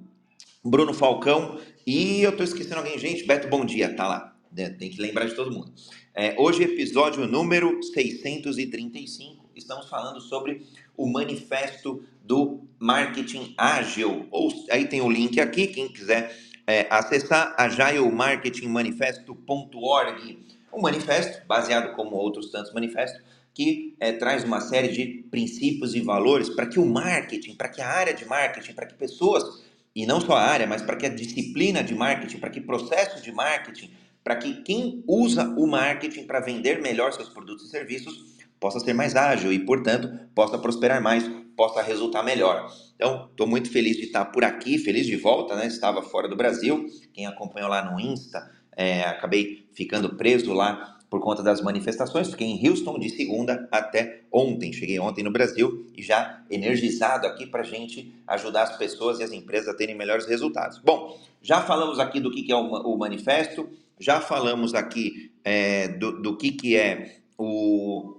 [0.63, 4.89] Bruno Falcão, e eu estou esquecendo alguém, gente, Beto Bom Dia, tá lá, né, tem
[4.89, 5.73] que lembrar de todo mundo.
[6.15, 10.65] É, hoje, episódio número 635, estamos falando sobre
[10.97, 14.27] o manifesto do marketing ágil.
[14.31, 16.35] Ou aí tem o link aqui, quem quiser
[16.67, 20.45] é, acessar agilemarketingmanifesto.org.
[20.73, 26.01] Um manifesto baseado como outros tantos manifestos que é, traz uma série de princípios e
[26.01, 29.63] valores para que o marketing, para que a área de marketing, para que pessoas
[29.95, 33.23] e não só a área, mas para que a disciplina de marketing, para que processo
[33.23, 33.89] de marketing,
[34.21, 38.93] para que quem usa o marketing para vender melhor seus produtos e serviços possa ser
[38.93, 42.69] mais ágil e, portanto, possa prosperar mais, possa resultar melhor.
[42.95, 45.67] Então, estou muito feliz de estar por aqui, feliz de volta, né?
[45.67, 46.85] Estava fora do Brasil.
[47.13, 52.29] Quem acompanhou lá no Insta É, acabei ficando preso lá por conta das manifestações.
[52.29, 54.73] Fiquei em Houston de segunda até ontem.
[54.73, 59.23] Cheguei ontem no Brasil e já energizado aqui para a gente ajudar as pessoas e
[59.23, 60.77] as empresas a terem melhores resultados.
[60.79, 66.35] Bom, já falamos aqui do que é o manifesto, já falamos aqui é, do, do
[66.35, 68.14] que, que é o,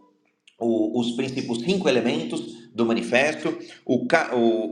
[0.59, 1.16] o, os
[1.64, 3.57] cinco elementos do manifesto.
[3.85, 4.07] O,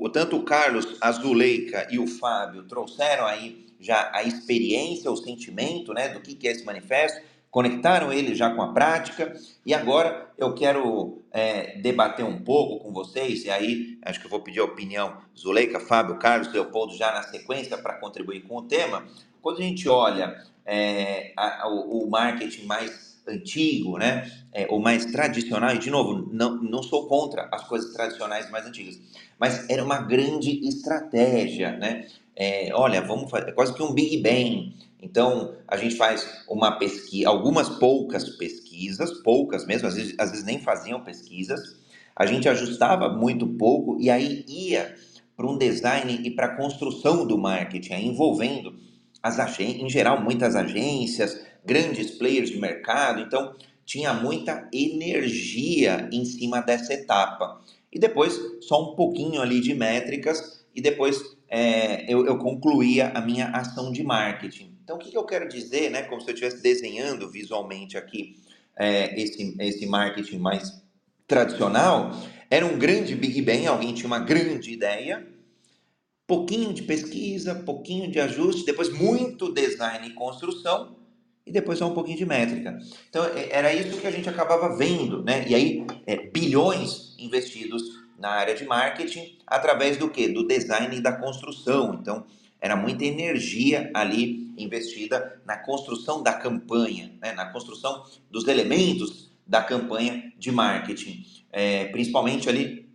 [0.02, 5.16] o, tanto o Carlos, a Zuleika e o Fábio trouxeram aí já a experiência, o
[5.16, 7.20] sentimento né, do que, que é esse manifesto
[7.54, 9.32] conectaram ele já com a prática,
[9.64, 14.30] e agora eu quero é, debater um pouco com vocês, e aí acho que eu
[14.30, 18.62] vou pedir a opinião Zuleika, Fábio, Carlos, Leopoldo já na sequência para contribuir com o
[18.62, 19.06] tema.
[19.40, 25.74] Quando a gente olha é, a, o, marketing mais antigo, né, é, ou mais tradicional,
[25.74, 28.98] e de novo, não, não sou contra as coisas tradicionais mais antigas,
[29.38, 32.06] mas era uma grande estratégia, né?
[32.36, 34.74] É, olha, vamos fazer quase que um Big Bang.
[35.00, 40.44] Então, a gente faz uma pesquisa, algumas poucas pesquisas, poucas mesmo, às vezes, às vezes
[40.44, 41.76] nem faziam pesquisas,
[42.16, 44.94] a gente ajustava muito pouco e aí ia
[45.36, 48.74] para um design e para a construção do marketing, envolvendo
[49.22, 56.60] as em geral, muitas agências, grandes players de mercado, então tinha muita energia em cima
[56.60, 57.60] dessa etapa.
[57.92, 63.20] E depois, só um pouquinho ali de métricas, e depois é, eu, eu concluía a
[63.20, 64.76] minha ação de marketing.
[64.82, 66.02] Então, o que, eu quero dizer, né?
[66.02, 68.36] Como se eu estivesse desenhando visualmente aqui
[68.76, 70.82] é, esse, esse marketing mais
[71.26, 72.10] tradicional,
[72.50, 75.26] era um grande Big Bang, alguém tinha uma grande ideia,
[76.26, 80.96] pouquinho de pesquisa, pouquinho de ajuste, depois muito design e construção,
[81.46, 82.78] e depois só um pouquinho de métrica.
[83.08, 85.44] Então, é, era isso que a gente acabava vendo, né?
[85.46, 87.82] E aí, é, bilhões investidos
[88.18, 90.28] na área de marketing através do que?
[90.28, 91.98] Do design e da construção.
[92.00, 92.24] Então,
[92.60, 97.32] era muita energia ali investida na construção da campanha, né?
[97.32, 101.24] na construção dos elementos da campanha de marketing.
[101.52, 102.88] É, principalmente ali,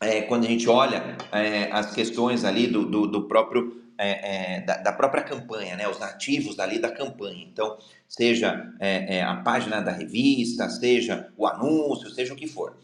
[0.00, 4.60] é, quando a gente olha é, as questões ali do, do, do próprio é, é,
[4.62, 5.86] da, da, própria campanha, né?
[5.86, 7.44] os ativos ali da campanha.
[7.44, 7.76] Então,
[8.08, 12.78] seja é, é, a página da revista, seja o anúncio, seja o que for.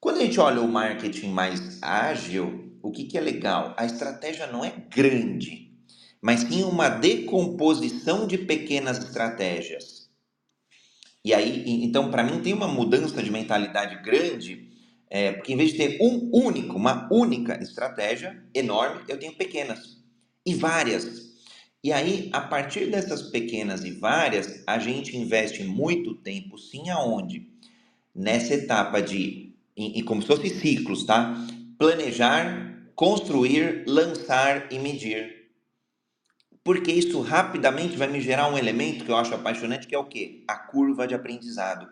[0.00, 3.74] Quando a gente olha o marketing mais ágil, o que, que é legal?
[3.76, 5.72] A estratégia não é grande,
[6.20, 10.10] mas sim uma decomposição de pequenas estratégias.
[11.24, 14.68] E aí, então, para mim, tem uma mudança de mentalidade grande,
[15.08, 20.03] é, porque em vez de ter um único, uma única estratégia enorme, eu tenho pequenas
[20.44, 21.34] e várias.
[21.82, 27.48] E aí, a partir dessas pequenas e várias, a gente investe muito tempo, sim, aonde?
[28.14, 31.34] Nessa etapa de, e como se fosse ciclos, tá?
[31.78, 35.44] Planejar, construir, lançar e medir.
[36.62, 40.06] Porque isso rapidamente vai me gerar um elemento que eu acho apaixonante, que é o
[40.06, 40.42] quê?
[40.48, 41.86] A curva de aprendizado.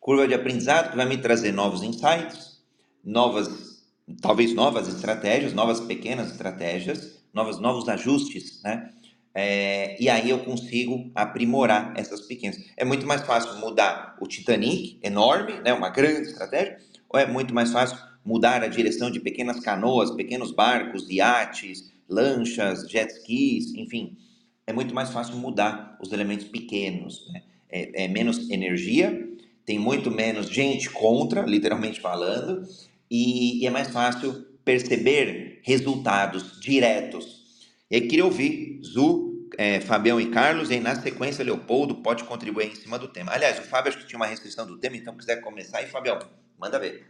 [0.00, 2.60] Curva de aprendizado que vai me trazer novos insights,
[3.04, 3.84] novas,
[4.20, 8.90] talvez novas estratégias, novas pequenas estratégias, novos, novos ajustes, né?
[9.34, 12.58] É, e aí eu consigo aprimorar essas pequenas.
[12.76, 17.54] É muito mais fácil mudar o Titanic, enorme, né, uma grande estratégia, ou é muito
[17.54, 24.16] mais fácil mudar a direção de pequenas canoas, pequenos barcos, iates, lanchas, jet skis, enfim.
[24.66, 27.26] É muito mais fácil mudar os elementos pequenos.
[27.32, 27.42] Né?
[27.70, 29.28] É, é menos energia,
[29.64, 32.66] tem muito menos gente contra, literalmente falando,
[33.10, 37.42] e, e é mais fácil perceber resultados diretos.
[37.90, 42.24] E aí queria ouvir Zu, é, Fabião e Carlos, e aí na sequência Leopoldo pode
[42.24, 43.32] contribuir em cima do tema.
[43.32, 46.18] Aliás, o Fábio acho que tinha uma restrição do tema, então quiser começar, e Fabião,
[46.58, 47.06] manda ver.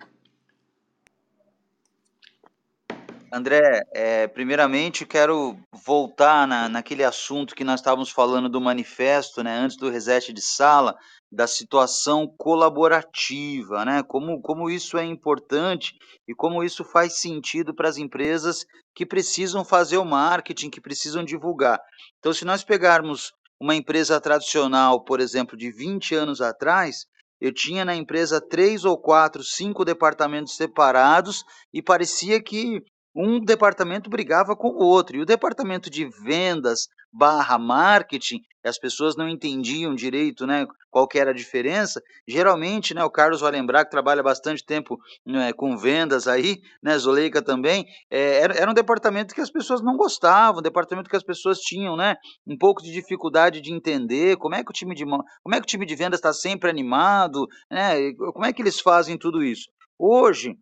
[3.34, 9.56] André, é, primeiramente quero voltar na, naquele assunto que nós estávamos falando do manifesto, né,
[9.56, 10.98] antes do reset de sala,
[11.32, 15.94] da situação colaborativa, né, como, como isso é importante
[16.28, 21.24] e como isso faz sentido para as empresas que precisam fazer o marketing, que precisam
[21.24, 21.80] divulgar.
[22.18, 27.06] Então, se nós pegarmos uma empresa tradicional, por exemplo, de 20 anos atrás,
[27.40, 32.82] eu tinha na empresa três ou quatro, cinco departamentos separados e parecia que
[33.16, 35.16] um departamento brigava com o outro.
[35.16, 41.18] E o departamento de vendas barra marketing, as pessoas não entendiam direito né, qual que
[41.18, 42.02] era a diferença.
[42.26, 46.96] Geralmente, né, o Carlos vai lembrar que trabalha bastante tempo né, com vendas aí, né,
[46.98, 51.16] Zoleika também, é, era, era um departamento que as pessoas não gostavam, um departamento que
[51.16, 54.94] as pessoas tinham né, um pouco de dificuldade de entender como é que o time
[54.94, 58.62] de, como é que o time de vendas está sempre animado, né, como é que
[58.62, 59.68] eles fazem tudo isso.
[59.98, 60.56] Hoje,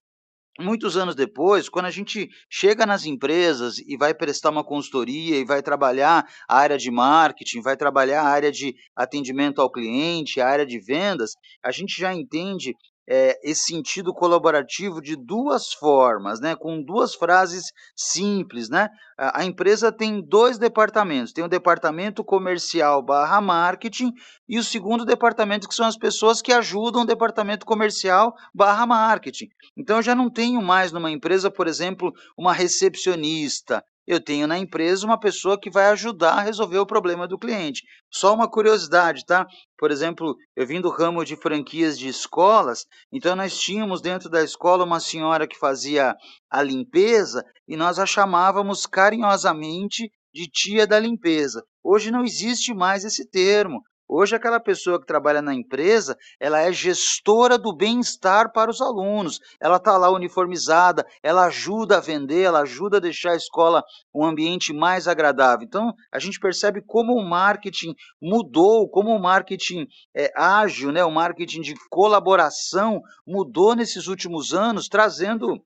[0.59, 5.45] muitos anos depois, quando a gente chega nas empresas e vai prestar uma consultoria e
[5.45, 10.49] vai trabalhar a área de marketing, vai trabalhar a área de atendimento ao cliente, a
[10.49, 11.33] área de vendas,
[11.63, 12.75] a gente já entende
[13.13, 18.89] é, esse sentido colaborativo de duas formas, né, com duas frases simples, né?
[19.19, 24.13] A, empresa tem dois departamentos, tem o departamento comercial barra marketing
[24.49, 29.49] e o segundo departamento que são as pessoas que ajudam o departamento comercial barra marketing.
[29.77, 34.59] Então eu já não tenho mais numa empresa, por exemplo, uma recepcionista, eu tenho na
[34.59, 37.83] empresa uma pessoa que vai ajudar a resolver o problema do cliente.
[38.11, 39.47] Só uma curiosidade, tá?
[39.79, 44.43] Por exemplo, eu vim do ramo de franquias de escolas, então nós tínhamos dentro da
[44.43, 46.15] escola uma senhora que fazia
[46.51, 51.65] a limpeza e nós a chamávamos carinhosamente de tia da limpeza.
[51.83, 53.83] Hoje não existe mais esse termo.
[54.13, 59.39] Hoje, aquela pessoa que trabalha na empresa, ela é gestora do bem-estar para os alunos.
[59.61, 64.25] Ela está lá uniformizada, ela ajuda a vender, ela ajuda a deixar a escola um
[64.25, 65.65] ambiente mais agradável.
[65.65, 71.11] Então, a gente percebe como o marketing mudou, como o marketing é, ágil, né, o
[71.13, 75.63] marketing de colaboração mudou nesses últimos anos, trazendo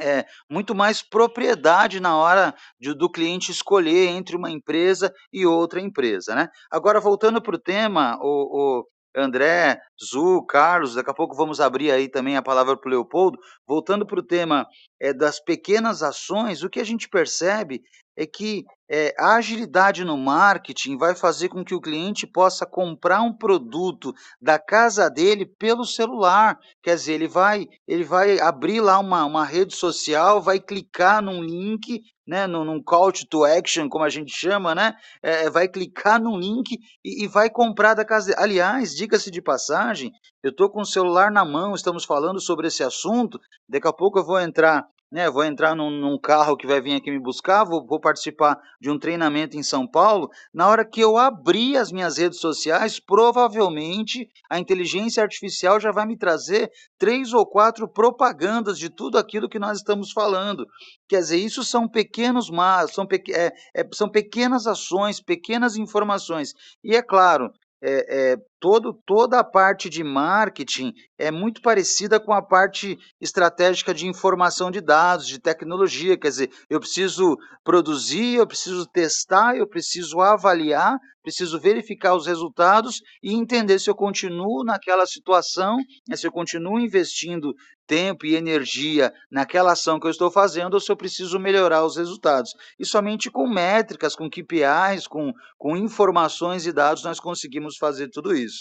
[0.00, 5.80] é, muito mais propriedade na hora de, do cliente escolher entre uma empresa e outra
[5.80, 6.34] empresa.
[6.34, 6.48] Né?
[6.70, 8.84] Agora, voltando para o tema, o,
[9.16, 13.38] André, Zu, Carlos, daqui a pouco vamos abrir aí também a palavra para o Leopoldo.
[13.66, 14.66] Voltando para o tema
[15.00, 17.80] é, das pequenas ações, o que a gente percebe
[18.16, 23.22] é que é, a agilidade no marketing vai fazer com que o cliente possa comprar
[23.22, 26.58] um produto da casa dele pelo celular.
[26.82, 31.42] Quer dizer, ele vai, ele vai abrir lá uma, uma rede social, vai clicar num
[31.42, 34.94] link, né, num, num call to action, como a gente chama, né?
[35.22, 38.40] É, vai clicar num link e, e vai comprar da casa dele.
[38.40, 40.12] Aliás, diga-se de passagem,
[40.42, 43.40] eu estou com o celular na mão, estamos falando sobre esse assunto.
[43.68, 46.96] Daqui a pouco eu vou entrar né, vou entrar num, num, carro que vai vir
[46.96, 50.28] aqui me buscar, vou, vou, participar de um treinamento em São Paulo.
[50.52, 56.04] Na hora que eu abrir as minhas redes sociais, provavelmente a inteligência artificial já vai
[56.04, 60.66] me trazer três ou quatro propagandas de tudo aquilo que nós estamos falando.
[61.08, 66.54] Quer dizer, isso são pequenos mas, são, pe é, é, são pequenas ações, pequenas informações.
[66.82, 72.32] E é claro, é, é, todo, toda a parte de marketing é muito parecida com
[72.32, 76.18] a parte estratégica de informação de dados, de tecnologia.
[76.18, 83.02] Quer dizer, eu preciso produzir, eu preciso testar, eu preciso avaliar, preciso verificar os resultados
[83.22, 85.76] e entender se eu continuo naquela situação,
[86.08, 87.54] né, se eu continuo investindo
[87.86, 91.96] tempo e energia naquela ação que eu estou fazendo ou se eu preciso melhorar os
[91.96, 92.52] resultados.
[92.78, 98.34] E somente com métricas, com KPIs, com, com informações e dados nós conseguimos fazer tudo
[98.34, 98.53] isso.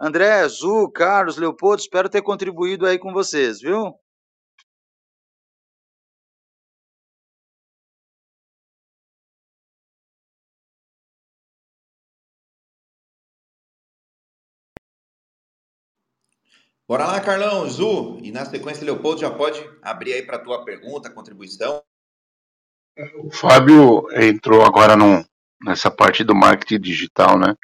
[0.00, 3.94] André, Zu, Carlos, Leopoldo, espero ter contribuído aí com vocês, viu?
[16.88, 20.64] Bora lá, Carlão, Zu, e na sequência, Leopoldo já pode abrir aí para a tua
[20.64, 21.82] pergunta, contribuição.
[23.24, 25.24] O Fábio entrou agora num,
[25.64, 27.56] nessa parte do marketing digital, né?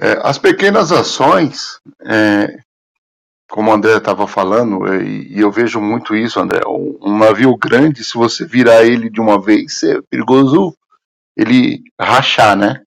[0.00, 2.58] É, as pequenas ações, é,
[3.50, 8.04] como o André estava falando, é, e eu vejo muito isso, André, um navio grande,
[8.04, 10.76] se você virar ele de uma vez, é perigoso
[11.36, 12.82] ele rachar, né?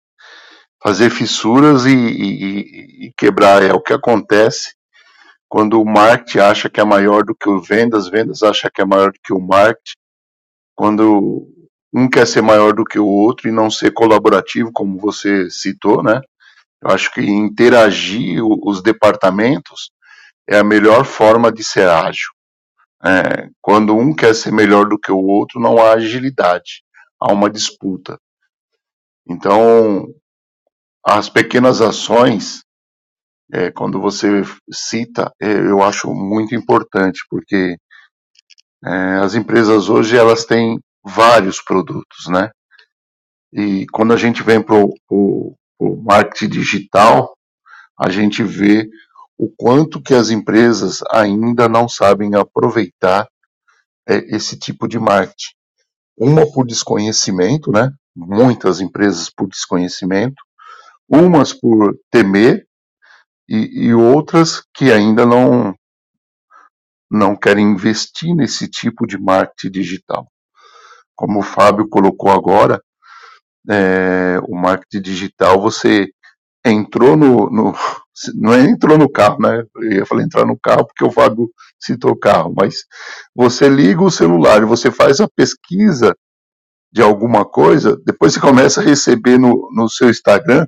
[0.84, 3.64] Fazer fissuras e, e, e quebrar.
[3.64, 4.74] É o que acontece
[5.50, 8.86] quando o marketing acha que é maior do que o vendas, vendas acha que é
[8.86, 9.96] maior do que o marketing,
[10.76, 11.48] quando
[11.94, 16.04] um quer ser maior do que o outro e não ser colaborativo, como você citou,
[16.04, 16.22] né?
[16.84, 19.92] Eu acho que interagir os departamentos
[20.50, 22.30] é a melhor forma de ser ágil.
[23.04, 26.84] É, quando um quer ser melhor do que o outro, não há agilidade,
[27.20, 28.20] há uma disputa.
[29.28, 30.08] Então,
[31.06, 32.64] as pequenas ações,
[33.52, 37.76] é, quando você cita, é, eu acho muito importante, porque
[38.84, 38.92] é,
[39.24, 42.50] as empresas hoje elas têm vários produtos, né?
[43.54, 47.36] E quando a gente vem para o o marketing digital,
[48.00, 48.88] a gente vê
[49.36, 53.28] o quanto que as empresas ainda não sabem aproveitar
[54.08, 55.56] é, esse tipo de marketing.
[56.16, 57.92] Uma por desconhecimento, né?
[58.16, 60.36] Muitas empresas por desconhecimento,
[61.10, 62.68] umas por temer
[63.50, 65.74] e, e outras que ainda não
[67.10, 70.32] não querem investir nesse tipo de marketing digital.
[71.16, 72.82] Como o Fábio colocou agora,
[73.70, 76.08] é, o marketing digital, você
[76.66, 77.74] entrou no, no,
[78.36, 79.64] não é entrou no carro, né?
[79.82, 81.50] Eu falar entrar no carro porque o Fábio
[81.80, 82.84] citou carro, mas
[83.36, 86.16] você liga o celular e você faz a pesquisa
[86.92, 90.68] de alguma coisa, depois você começa a receber no, no seu Instagram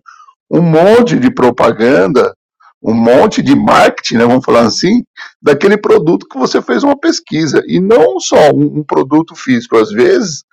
[0.50, 2.34] um monte de propaganda,
[2.82, 5.04] um monte de marketing, né, vamos falar assim,
[5.42, 7.64] daquele produto que você fez uma pesquisa.
[7.68, 10.44] E não só um, um produto físico, às vezes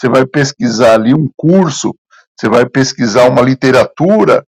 [0.00, 1.94] você vai pesquisar ali um curso,
[2.34, 4.42] você vai pesquisar uma literatura,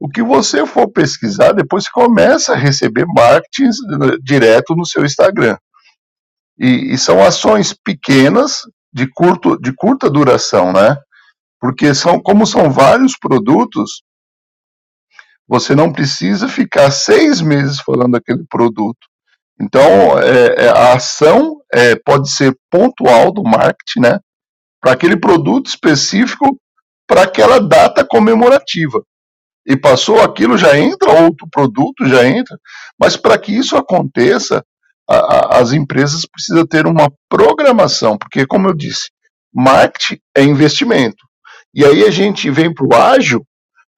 [0.00, 3.68] o que você for pesquisar, depois você começa a receber marketing
[4.22, 5.58] direto no seu Instagram.
[6.58, 10.96] E, e, são ações pequenas, de, curto, de curta duração, né?
[11.60, 14.02] Porque são, como são vários produtos,
[15.46, 19.06] você não precisa ficar seis meses falando daquele produto.
[19.60, 24.20] Então, é, é, a ação é, pode ser pontual do marketing, né?
[24.84, 26.60] Para aquele produto específico,
[27.06, 29.02] para aquela data comemorativa
[29.66, 32.54] e passou aquilo, já entra outro produto, já entra.
[33.00, 34.62] Mas para que isso aconteça,
[35.08, 39.08] a, a, as empresas precisam ter uma programação, porque, como eu disse,
[39.54, 41.24] marketing é investimento.
[41.72, 43.42] E aí a gente vem para o ágil,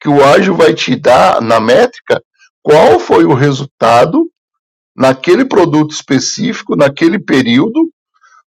[0.01, 2.23] que o ágil vai te dar, na métrica,
[2.63, 4.31] qual foi o resultado
[4.97, 7.91] naquele produto específico, naquele período,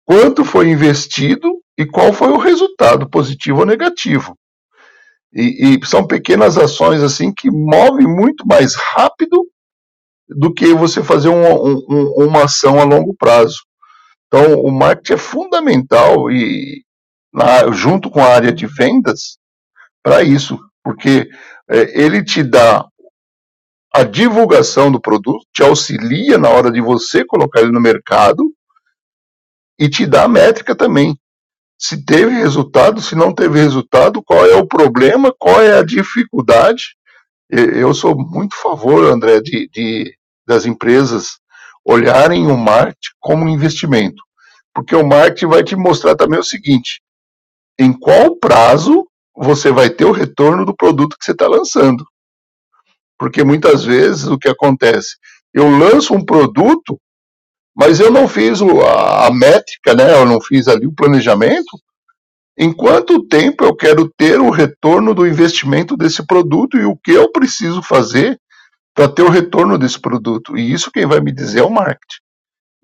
[0.04, 4.36] quanto foi investido e qual foi o resultado, positivo ou negativo.
[5.32, 9.44] E, e, são pequenas ações assim que movem muito mais rápido
[10.28, 13.58] do que você fazer um, um, uma ação a longo prazo.
[14.28, 16.84] Então, o marketing é fundamental e
[17.32, 19.38] na, junto com a área de vendas
[20.02, 21.28] para isso, porque
[21.68, 22.86] é, ele te dá
[23.92, 28.52] a divulgação do produto, te auxilia na hora de você colocar ele no mercado
[29.78, 31.18] e te dá a métrica também
[31.78, 36.96] se teve resultado, se não teve resultado, qual é o problema, qual é a dificuldade.
[37.50, 40.14] Eu sou muito a favor, André, de, de
[40.46, 41.38] das empresas
[41.84, 44.22] olharem o marketing como um investimento,
[44.74, 47.02] porque o marketing vai te mostrar também o seguinte:
[47.78, 49.06] em qual prazo
[49.36, 52.06] você vai ter o retorno do produto que você está lançando.
[53.18, 55.16] Porque muitas vezes o que acontece,
[55.52, 56.98] eu lanço um produto
[57.74, 60.12] mas eu não fiz a, métrica, né?
[60.14, 61.78] Eu não fiz ali o planejamento.
[62.56, 67.10] Em quanto tempo eu quero ter o retorno do investimento desse produto e o que
[67.10, 68.38] eu preciso fazer
[68.94, 70.56] para ter o retorno desse produto?
[70.56, 72.20] E isso quem vai me dizer é o marketing.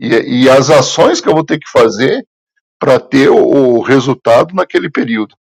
[0.01, 2.27] E, e as ações que eu vou ter que fazer
[2.81, 5.37] para ter o, o resultado naquele período.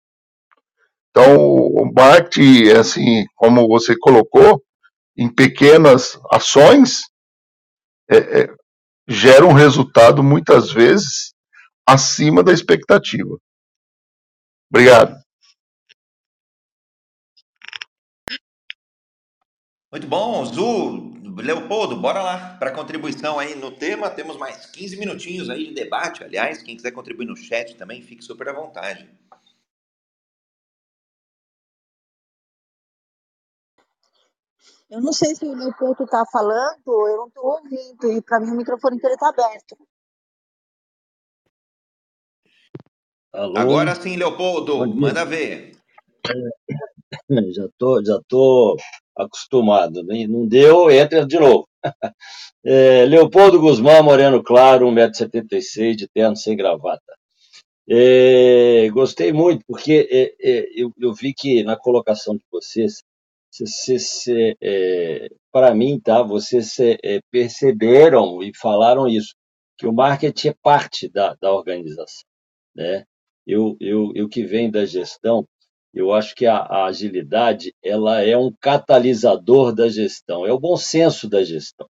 [1.09, 4.61] Então, o marketing, assim, como você colocou,
[5.17, 7.01] em pequenas ações,
[8.09, 8.49] é, é,
[9.07, 11.33] gera um resultado muitas vezes
[11.87, 13.37] acima da expectativa.
[14.69, 15.15] Obrigado.
[19.89, 24.09] Muito bom, Zu, Leopoldo, bora lá para contribuição aí no tema.
[24.09, 26.23] Temos mais 15 minutinhos aí de debate.
[26.23, 29.09] Aliás, quem quiser contribuir no chat também, fique super à vontade.
[34.89, 38.51] Eu não sei se o Leopoldo está falando, eu não estou ouvindo, e para mim
[38.51, 39.77] o microfone dele está aberto.
[43.33, 43.57] Alô?
[43.57, 45.77] Agora sim, Leopoldo, manda ver.
[47.29, 48.77] É, já tô, já tô
[49.15, 50.03] acostumado.
[50.03, 50.25] Né?
[50.27, 51.67] Não deu, entra de novo.
[52.69, 57.13] É, Leopoldo Guzmão, Moreno Claro, 1,76m, de terno sem gravata.
[57.89, 63.01] É, gostei muito, porque é, é, eu, eu, vi que na colocação de vocês
[64.61, 66.21] é, para mim, tá?
[66.21, 69.35] Vocês é, perceberam e falaram isso,
[69.77, 72.23] que o marketing é parte da, da organização,
[72.75, 73.03] né?
[73.45, 75.47] Eu, eu, eu que venho da gestão,
[75.93, 80.75] eu acho que a, a agilidade ela é um catalisador da gestão, é o bom
[80.75, 81.87] senso da gestão,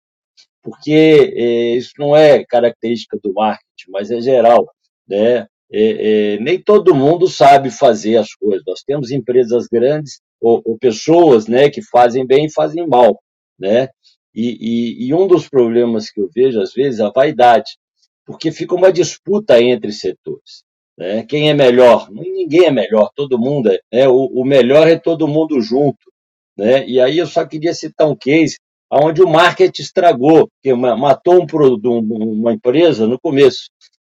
[0.62, 4.70] porque é, isso não é característica do marketing, mas é geral,
[5.08, 5.48] né?
[5.70, 8.64] É, é, nem todo mundo sabe fazer as coisas.
[8.66, 13.22] Nós temos empresas grandes ou, ou pessoas né, que fazem bem e fazem mal.
[13.60, 13.90] Né?
[14.34, 17.78] E, e, e, um dos problemas que eu vejo, às vezes, é a vaidade,
[18.26, 20.64] porque fica uma disputa entre setores.
[20.98, 21.24] Né?
[21.24, 22.10] Quem é melhor?
[22.12, 23.80] Ninguém é melhor, todo mundo é.
[23.92, 24.08] Né?
[24.08, 26.12] O, o melhor é todo mundo junto.
[26.58, 26.88] Né?
[26.88, 28.58] E aí eu só queria citar um case
[28.92, 32.00] onde o marketing estragou, que matou um,
[32.40, 33.70] uma empresa no começo.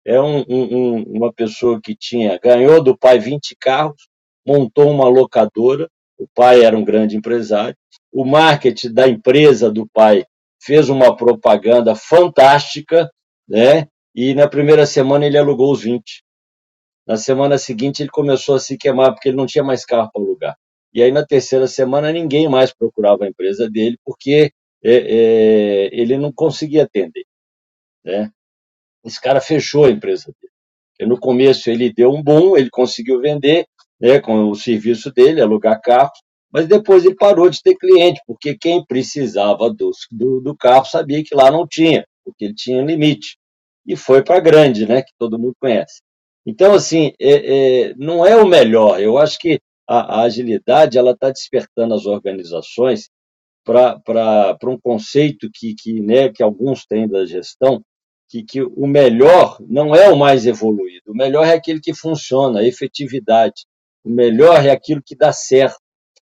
[0.05, 4.09] É um, um, uma pessoa que tinha ganhou do pai 20 carros,
[4.45, 7.75] montou uma locadora, o pai era um grande empresário.
[8.11, 10.25] O marketing da empresa do pai
[10.61, 13.11] fez uma propaganda fantástica,
[13.47, 13.87] né?
[14.15, 16.23] E na primeira semana ele alugou os 20.
[17.05, 20.21] Na semana seguinte ele começou a se queimar porque ele não tinha mais carro para
[20.21, 20.55] alugar.
[20.93, 24.51] E aí, na terceira semana, ninguém mais procurava a empresa dele, porque
[24.83, 27.25] é, é, ele não conseguia atender.
[28.05, 28.29] Né?
[29.03, 30.53] Esse cara fechou a empresa dele.
[30.91, 33.65] Porque no começo ele deu um boom, ele conseguiu vender
[34.03, 36.19] né, com o serviço dele, alugar carros,
[36.51, 41.23] mas depois ele parou de ter cliente, porque quem precisava do, do, do carro sabia
[41.23, 43.37] que lá não tinha, porque ele tinha limite.
[43.87, 46.01] E foi para a grande, né, que todo mundo conhece.
[46.45, 47.31] Então, assim, é,
[47.91, 49.01] é, não é o melhor.
[49.01, 53.09] Eu acho que a, a agilidade ela está despertando as organizações
[53.63, 57.81] para um conceito que, que, né, que alguns têm da gestão,
[58.29, 62.59] que, que o melhor não é o mais evoluído, o melhor é aquele que funciona,
[62.59, 63.63] a efetividade.
[64.03, 65.79] O melhor é aquilo que dá certo.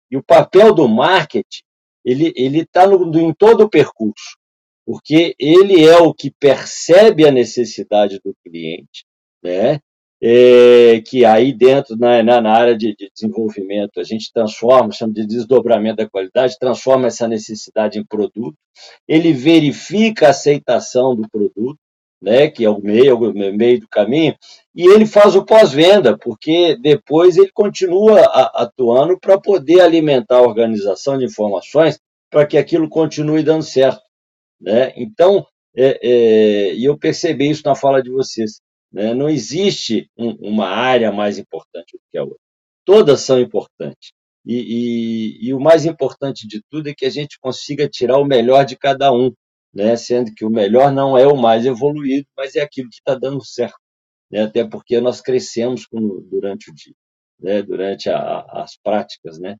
[0.09, 1.63] E o papel do marketing,
[2.05, 4.37] ele está em todo o percurso,
[4.85, 9.05] porque ele é o que percebe a necessidade do cliente,
[9.43, 9.79] né?
[10.21, 15.25] É, que aí dentro, na, na área de, de, desenvolvimento, a gente transforma, chama de
[15.25, 18.55] desdobramento da qualidade, transforma essa necessidade em produto,
[19.07, 21.77] ele verifica a aceitação do produto,
[22.21, 24.35] né, que é o meio, o meio do caminho,
[24.73, 28.21] e ele faz o pós-venda, porque depois ele continua
[28.53, 31.99] atuando para poder alimentar a organização de informações
[32.29, 34.01] para que aquilo continue dando certo.
[34.59, 34.93] Né?
[34.95, 35.45] Então,
[35.75, 38.61] é, é, eu percebi isso na fala de vocês,
[38.91, 39.13] né?
[39.13, 42.39] não existe um, uma área mais importante do que a outra.
[42.83, 44.11] Todas são importantes.
[44.45, 48.25] E, e, e o mais importante de tudo é que a gente consiga tirar o
[48.25, 49.33] melhor de cada um
[49.75, 49.97] né?
[49.97, 53.43] sendo que o melhor não é o mais evoluído, mas é aquilo que está dando
[53.45, 53.77] certo,
[54.31, 54.43] né?
[54.43, 55.99] até porque nós crescemos com,
[56.31, 56.95] durante o dia,
[57.37, 57.61] né?
[57.61, 59.37] durante a, as práticas.
[59.37, 59.57] Né?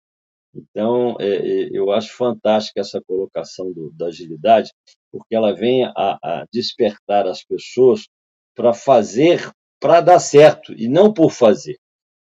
[0.55, 4.71] Então, é, é, eu acho fantástica essa colocação do, da agilidade,
[5.11, 8.07] porque ela vem a, a despertar as pessoas
[8.55, 9.51] para fazer,
[9.81, 11.77] para dar certo, e não por fazer.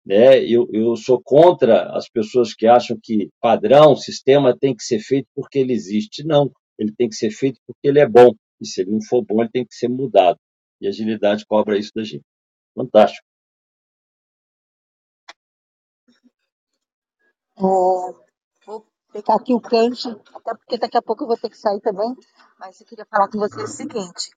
[0.03, 0.43] Né?
[0.43, 5.27] Eu, eu sou contra as pessoas que acham que padrão, sistema tem que ser feito
[5.35, 6.23] porque ele existe.
[6.25, 8.31] Não, ele tem que ser feito porque ele é bom.
[8.61, 10.39] E se ele não for bom, ele tem que ser mudado.
[10.79, 12.25] E a agilidade cobra isso da gente.
[12.75, 13.25] Fantástico.
[17.57, 17.61] É,
[18.65, 21.79] vou pegar aqui o gancho, até porque daqui a pouco eu vou ter que sair
[21.79, 22.13] também,
[22.59, 24.29] mas eu queria falar com vocês o seguinte: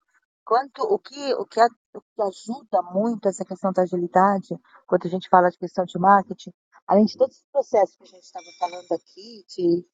[0.45, 1.61] quanto o que, o que,
[1.95, 5.99] o que ajuda muito essa questão da agilidade, quando a gente fala de questão de
[5.99, 6.53] marketing,
[6.86, 9.84] além de todos os processos que a gente estava falando aqui, de,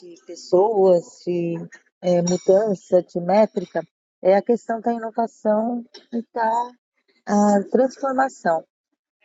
[0.00, 1.56] de pessoas, de
[2.02, 3.86] é, mudança de métrica
[4.22, 8.64] é a questão da inovação e da transformação.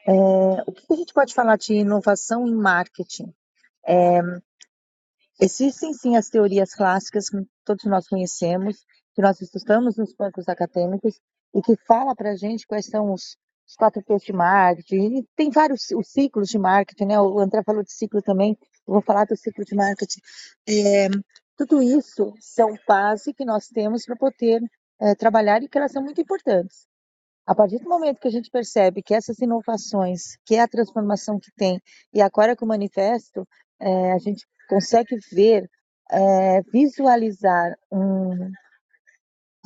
[0.08, 0.12] É,
[0.66, 3.34] o que a gente pode falar de inovação em marketing?
[3.86, 4.20] É,
[5.40, 11.20] existem sim as teorias clássicas que todos nós conhecemos, que nós estudamos nos bancos acadêmicos
[11.54, 15.20] e que fala para a gente quais são os, os quatro P's de marketing.
[15.20, 17.20] E tem vários os ciclos de marketing, né?
[17.20, 18.58] O André falou de ciclo também.
[18.88, 20.22] Eu vou falar do ciclo de marketing.
[20.68, 21.08] É,
[21.68, 24.62] tudo isso são base que nós temos para poder
[25.00, 26.88] é, trabalhar e que elas são muito importantes.
[27.46, 31.40] A partir do momento que a gente percebe que essas inovações, que é a transformação
[31.40, 31.80] que tem,
[32.12, 33.48] e agora com o manifesto,
[33.80, 35.70] é, a gente consegue ver,
[36.10, 38.52] é, visualizar um,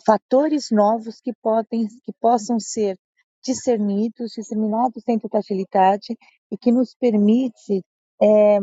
[0.05, 2.97] fatores novos que, podem, que possam ser
[3.41, 6.17] discernidos, disseminados dentro da agilidade
[6.51, 7.81] e que nos permite
[8.21, 8.59] é,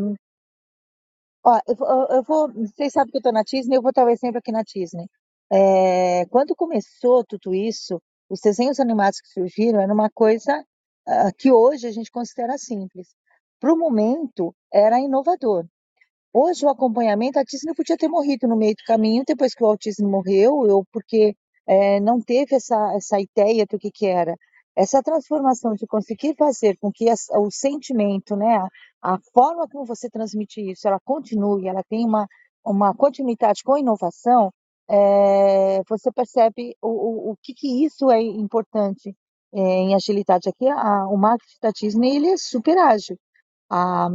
[1.44, 1.76] Ó, eu
[2.18, 4.62] eu vou vocês sabem que eu estou na Disney, eu vou um exemplo aqui na
[4.62, 5.06] Disney.
[5.52, 10.64] Eh, quando começou tudo isso, os desenhos animados que surgiram era uma coisa,
[11.08, 13.08] uh, que hoje a gente considera simples.
[13.60, 15.66] Para o momento, era inovador.
[16.34, 19.68] Hoje o acompanhamento a Disney podia ter morrido no meio do caminho, depois que o
[19.68, 21.36] Walt Disney morreu, ou porque,
[21.68, 24.36] eh, não teve essa essa ideia do que que era.
[24.76, 28.56] Essa transformação de conseguir fazer com que o sentimento, né,
[29.02, 32.26] a, a forma como você transmite isso, ela continue, ela tem uma,
[32.64, 34.50] uma continuidade com inovação,
[34.88, 39.14] é, você percebe o, o, o que, que isso é importante
[39.52, 40.48] é, em agilidade.
[40.48, 43.18] Aqui, a, o marketing da Disney ele é super ágil.
[43.70, 44.08] A,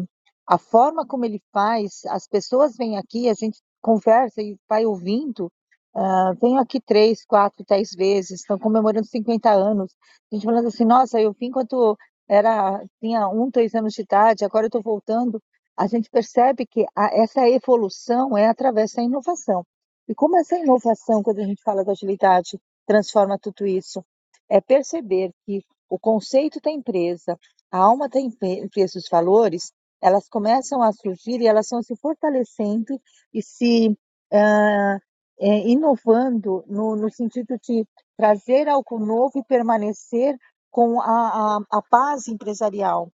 [0.48, 5.52] a forma como ele faz, as pessoas vêm aqui, a gente conversa e vai ouvindo,
[5.98, 9.92] Uh, venho aqui três, quatro, dez vezes, estão comemorando 50 anos.
[10.32, 11.98] A gente falando assim, nossa, eu vim quando
[12.30, 15.42] era, tinha um, dois anos de idade, agora eu estou voltando.
[15.76, 19.66] A gente percebe que a, essa evolução é através da inovação.
[20.08, 24.06] E como essa inovação, quando a gente fala da agilidade, transforma tudo isso?
[24.48, 27.40] É perceber que o conceito da empresa,
[27.72, 33.02] a alma da empresa, os valores, elas começam a surgir e elas vão se fortalecendo
[33.34, 33.90] e se
[34.32, 35.00] uh,
[35.40, 37.86] é, inovando no, no, sentido de
[38.18, 40.36] trazer algo novo e permanecer
[40.72, 43.12] com a, a, a empresarial.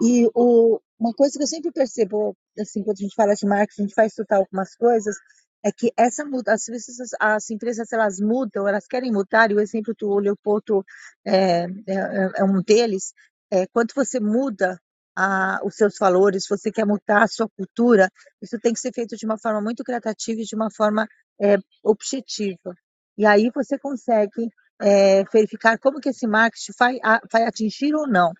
[0.00, 3.82] E o, uma coisa que eu sempre percebo, assim, quando a gente fala de marketing,
[3.82, 5.16] a gente faz estudar algumas coisas,
[5.64, 9.54] é que essa muda, às vezes as, as, empresas elas mudam, elas querem mudar, e
[9.54, 10.84] o exemplo do Leopoldo
[11.24, 13.12] é, é, é um deles,
[13.50, 14.80] é, quando você muda
[15.18, 18.08] a, os seus valores, você quer mudar a sua cultura,
[18.40, 21.08] isso tem que ser feito de uma forma muito criativa e de uma forma
[21.40, 22.72] é, objetiva.
[23.16, 24.48] E aí você consegue
[24.80, 28.32] é, verificar como que esse marketing vai, a, vai atingir ou não.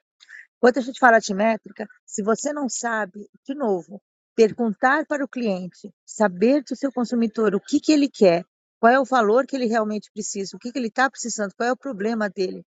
[0.61, 4.01] Quando a gente fala de métrica, se você não sabe, de novo,
[4.37, 8.45] perguntar para o cliente, saber do seu consumidor o que, que ele quer,
[8.79, 11.69] qual é o valor que ele realmente precisa, o que, que ele está precisando, qual
[11.69, 12.65] é o problema dele.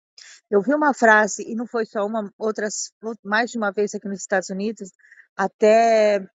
[0.50, 2.92] Eu vi uma frase, e não foi só uma, outras,
[3.24, 4.92] mais de uma vez aqui nos Estados Unidos,
[5.36, 6.26] até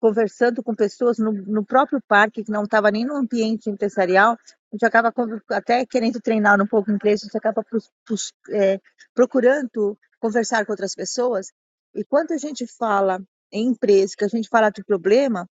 [0.00, 4.74] conversando com pessoas no, no próprio parque, que não estava nem no ambiente empresarial, a
[4.74, 5.12] gente acaba
[5.50, 7.64] até querendo treinar um pouco inglês, a gente acaba
[8.50, 8.80] é,
[9.14, 11.52] procurando conversar com outras pessoas.
[11.94, 13.20] E quando a gente fala
[13.52, 15.46] em empresa, que a gente fala de problema,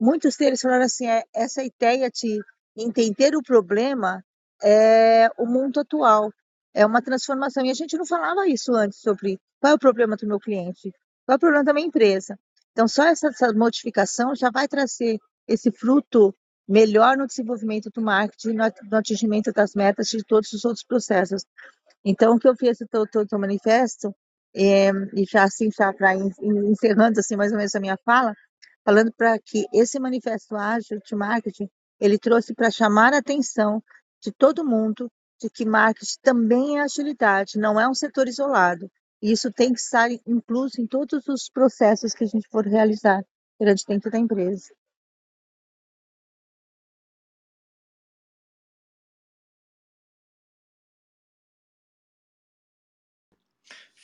[0.00, 2.38] muitos deles falaram assim: é, essa ideia de
[2.76, 4.22] entender o problema
[4.62, 6.30] é o mundo atual,
[6.76, 7.64] é uma transformação.
[7.64, 10.92] E a gente não falava isso antes sobre qual é o problema do meu cliente,
[11.24, 12.38] qual é o problema da minha empresa.
[12.72, 15.18] Então, só essa, essa modificação já vai trazer
[15.48, 16.36] esse fruto
[16.68, 21.46] melhor no desenvolvimento do marketing, no, no atingimento das metas de todos os outros processos.
[22.04, 24.14] Então, o que eu fiz todo o manifesto,
[24.54, 28.34] é, e já assim, já para encerrando assim mais ou menos a minha fala,
[28.84, 33.82] falando para que esse manifesto ágil de marketing, ele trouxe para chamar a atenção
[34.20, 35.10] de todo mundo
[35.40, 38.90] de que marketing também é agilidade, não é um setor isolado.
[39.22, 43.22] E isso tem que estar incluso em todos os processos que a gente for realizar
[43.58, 44.74] durante dentro da empresa.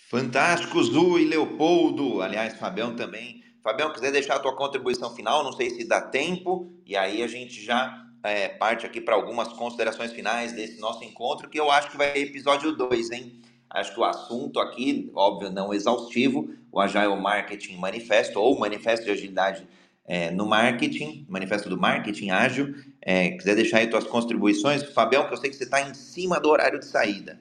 [0.09, 2.21] Fantástico, Zu e Leopoldo.
[2.21, 3.43] Aliás, Fabião também.
[3.63, 7.27] Fabião, quiser deixar a tua contribuição final, não sei se dá tempo, e aí a
[7.27, 11.91] gente já é, parte aqui para algumas considerações finais desse nosso encontro, que eu acho
[11.91, 13.41] que vai ser episódio 2, hein?
[13.69, 19.11] Acho que o assunto aqui, óbvio, não exaustivo, o Agile Marketing Manifesto, ou Manifesto de
[19.11, 19.67] Agilidade
[20.05, 22.75] é, no Marketing, Manifesto do Marketing Ágil.
[23.01, 26.39] É, quiser deixar aí tuas contribuições, Fabião, que eu sei que você está em cima
[26.39, 27.41] do horário de saída.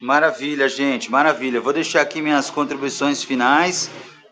[0.00, 1.60] Maravilha, gente, maravilha.
[1.60, 3.90] Vou deixar aqui minhas contribuições finais.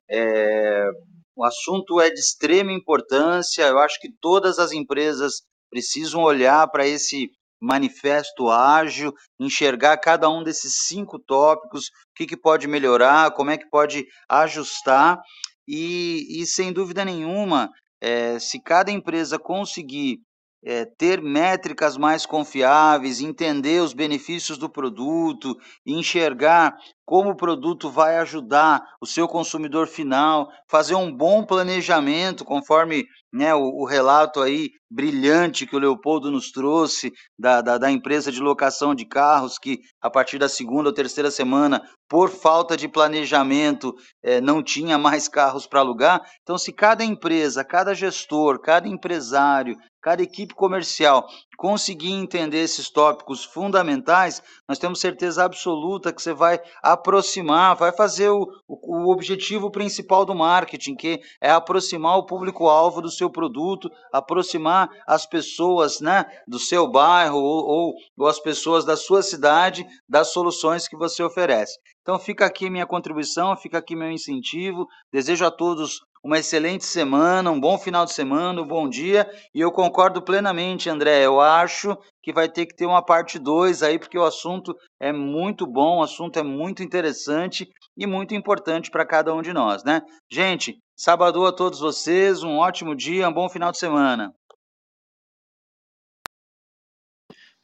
[0.08, 0.88] É,
[1.36, 3.62] o assunto é de extrema importância.
[3.62, 7.30] Eu acho que todas as empresas precisam olhar para esse
[7.60, 13.58] manifesto ágil, enxergar cada um desses cinco tópicos, o que, que pode melhorar, como é
[13.58, 15.20] que pode ajustar.
[15.68, 17.70] E, e sem dúvida nenhuma,
[18.00, 20.20] é, se cada empresa conseguir
[20.66, 25.56] é, ter métricas mais confiáveis, entender os benefícios do produto,
[25.86, 33.06] enxergar como o produto vai ajudar o seu consumidor final, fazer um bom planejamento, conforme
[33.32, 38.32] né, o, o, relato aí brilhante que o Leopoldo nos trouxe da, da, da, empresa
[38.32, 42.88] de locação de carros, que a partir da segunda ou terceira semana, por falta de
[42.88, 46.22] planejamento, é, não tinha mais carros para alugar.
[46.42, 51.26] Então, se cada empresa, cada gestor, cada empresário, cada equipe comercial
[51.56, 58.28] conseguir entender esses tópicos fundamentais, nós temos certeza absoluta que você vai aproximar, vai fazer
[58.28, 64.88] o, o, objetivo principal do marketing, que é aproximar o público-alvo do seu produto, aproximar
[65.08, 70.32] as pessoas né, do seu bairro ou, ou, ou as pessoas da sua cidade das
[70.32, 71.80] soluções que você oferece.
[72.02, 74.86] Então fica aqui minha contribuição, fica aqui meu incentivo.
[75.12, 79.30] Desejo a todos uma excelente semana, um bom final de semana, um bom dia.
[79.54, 81.24] E eu concordo plenamente, André.
[81.24, 85.12] Eu acho que vai ter que ter uma parte 2 aí, porque o assunto é
[85.12, 89.84] muito bom, o assunto é muito interessante e muito importante para cada um de nós,
[89.84, 90.02] né?
[90.28, 94.34] Gente, sábado a todos vocês, um ótimo dia, um bom final de semana.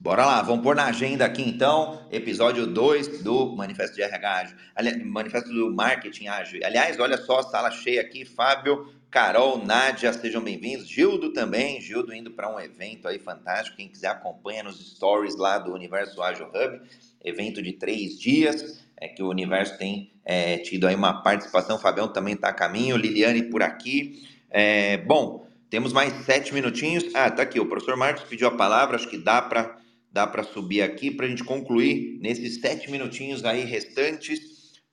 [0.03, 5.07] Bora lá, vamos pôr na agenda aqui então, episódio 2 do Manifesto de RH Ágil,
[5.07, 6.59] Manifesto do Marketing Ágil.
[6.65, 10.89] Aliás, olha só, sala cheia aqui, Fábio, Carol, Nádia, sejam bem-vindos.
[10.89, 15.57] Gildo também, Gildo indo para um evento aí fantástico, quem quiser acompanha nos stories lá
[15.57, 16.81] do Universo Ágil Hub,
[17.25, 22.09] evento de três dias, é que o Universo tem é, tido aí uma participação, Fabião
[22.09, 24.29] também está a caminho, Liliane por aqui.
[24.51, 27.05] É, bom, temos mais sete minutinhos.
[27.15, 29.81] Ah, tá aqui, o professor Marcos pediu a palavra, acho que dá para
[30.13, 34.41] dá para subir aqui para a gente concluir nesses sete minutinhos aí restantes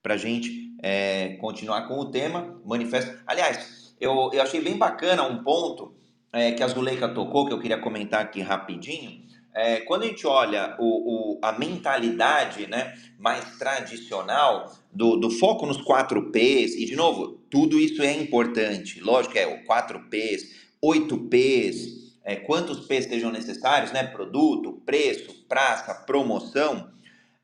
[0.02, 3.20] para a gente é, continuar com o tema manifesto.
[3.28, 5.94] Aliás, eu, eu achei bem bacana um ponto
[6.32, 9.28] é, que a Zuleika tocou que eu queria comentar aqui rapidinho.
[9.54, 15.66] É, quando a gente olha o, o, a mentalidade né, mais tradicional do, do foco
[15.66, 20.70] nos quatro P's, e de novo, tudo isso é importante, lógico é o 4 P's,
[20.82, 24.04] 8 P's, é, quantos P's sejam necessários, né?
[24.04, 26.92] Produto, preço, praça, promoção.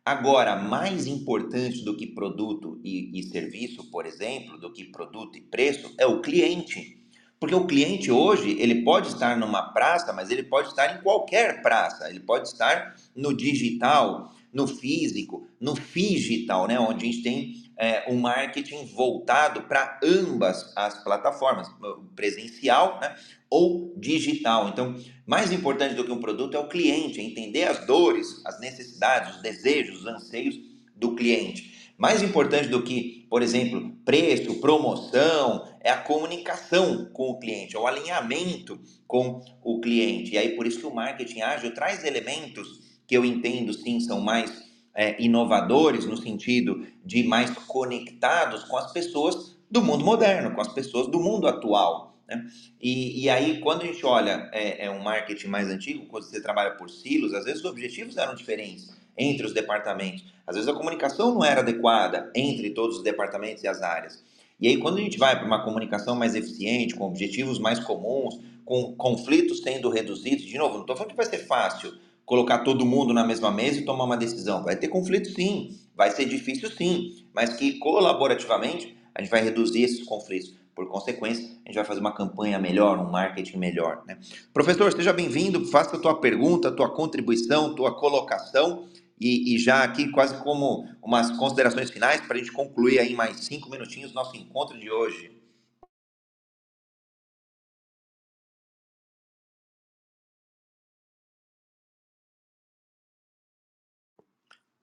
[0.03, 5.41] Agora, mais importante do que produto e, e serviço, por exemplo, do que produto e
[5.41, 7.03] preço, é o cliente.
[7.39, 11.61] Porque o cliente hoje, ele pode estar numa praça, mas ele pode estar em qualquer
[11.61, 12.09] praça.
[12.09, 16.79] Ele pode estar no digital, no físico, no digital, né?
[16.79, 21.67] Onde a gente tem é, um marketing voltado para ambas as plataformas,
[22.15, 23.15] presencial né,
[23.55, 24.67] ou digital.
[24.67, 24.93] Então,
[25.25, 29.37] mais importante do que um produto é o cliente, é entender as dores, as necessidades,
[29.37, 30.59] os desejos, os anseios
[30.93, 31.93] do cliente.
[31.97, 37.79] Mais importante do que, por exemplo, preço, promoção, é a comunicação com o cliente, é
[37.79, 38.77] o alinhamento
[39.07, 40.33] com o cliente.
[40.33, 42.67] E aí, por isso que o marketing ágil traz elementos
[43.07, 44.51] que eu entendo sim são mais
[44.93, 50.73] é, inovadores no sentido de mais conectados com as pessoas do mundo moderno, com as
[50.73, 52.14] pessoas do mundo atual.
[52.27, 52.45] Né?
[52.81, 56.41] E, e aí, quando a gente olha é, é, um marketing mais antigo, quando você
[56.41, 60.25] trabalha por silos, às vezes os objetivos eram diferentes entre os departamentos.
[60.45, 64.23] Às vezes a comunicação não era adequada entre todos os departamentos e as áreas.
[64.59, 68.39] E aí, quando a gente vai para uma comunicação mais eficiente, com objetivos mais comuns,
[68.63, 71.93] com conflitos sendo reduzidos, de novo, não estou falando que vai ser fácil,
[72.25, 74.63] colocar todo mundo na mesma mesa e tomar uma decisão.
[74.63, 79.83] Vai ter conflito sim, vai ser difícil sim, mas que colaborativamente a gente vai reduzir
[79.83, 80.55] esses conflitos.
[80.75, 84.03] Por consequência, a gente vai fazer uma campanha melhor, um marketing melhor.
[84.05, 84.19] Né?
[84.53, 90.11] Professor, seja bem-vindo, faça a tua pergunta, tua contribuição, tua colocação e, e já aqui
[90.11, 94.77] quase como umas considerações finais para a gente concluir aí mais cinco minutinhos nosso encontro
[94.77, 95.31] de hoje.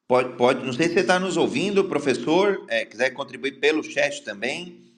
[0.08, 4.22] Pode, pode, não sei se você está nos ouvindo, professor, é, quiser contribuir pelo chat
[4.22, 4.91] também.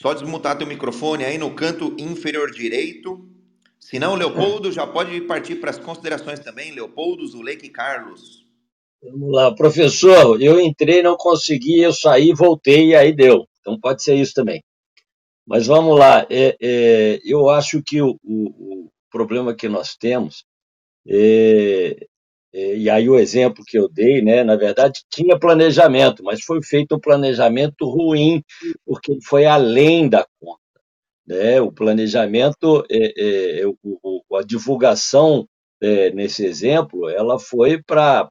[0.00, 3.26] Só desmutar teu microfone aí no canto inferior direito.
[3.80, 6.70] Se não, Leopoldo, já pode partir para as considerações também.
[6.70, 8.44] Leopoldo, Zuleika e Carlos.
[9.02, 13.46] Vamos lá, professor, eu entrei, não consegui, eu saí, voltei e aí deu.
[13.60, 14.62] Então pode ser isso também.
[15.46, 20.44] Mas vamos lá, é, é, eu acho que o, o, o, problema que nós temos
[21.08, 21.96] é,
[22.56, 26.96] e aí o exemplo que eu dei, né, na verdade tinha planejamento, mas foi feito
[26.96, 28.42] um planejamento ruim,
[28.84, 30.60] porque foi além da conta.
[31.26, 31.60] Né?
[31.60, 35.46] O planejamento, é, é, o, a divulgação
[35.82, 38.26] é, nesse exemplo, ela foi para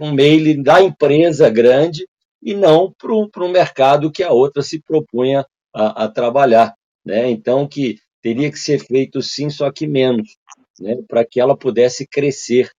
[0.00, 2.06] um mail da empresa grande
[2.42, 5.44] e não para um mercado que a outra se propunha
[5.74, 6.74] a, a trabalhar.
[7.04, 7.30] Né?
[7.30, 10.36] Então, que teria que ser feito sim, só que menos,
[10.78, 10.96] né?
[11.08, 12.70] para que ela pudesse crescer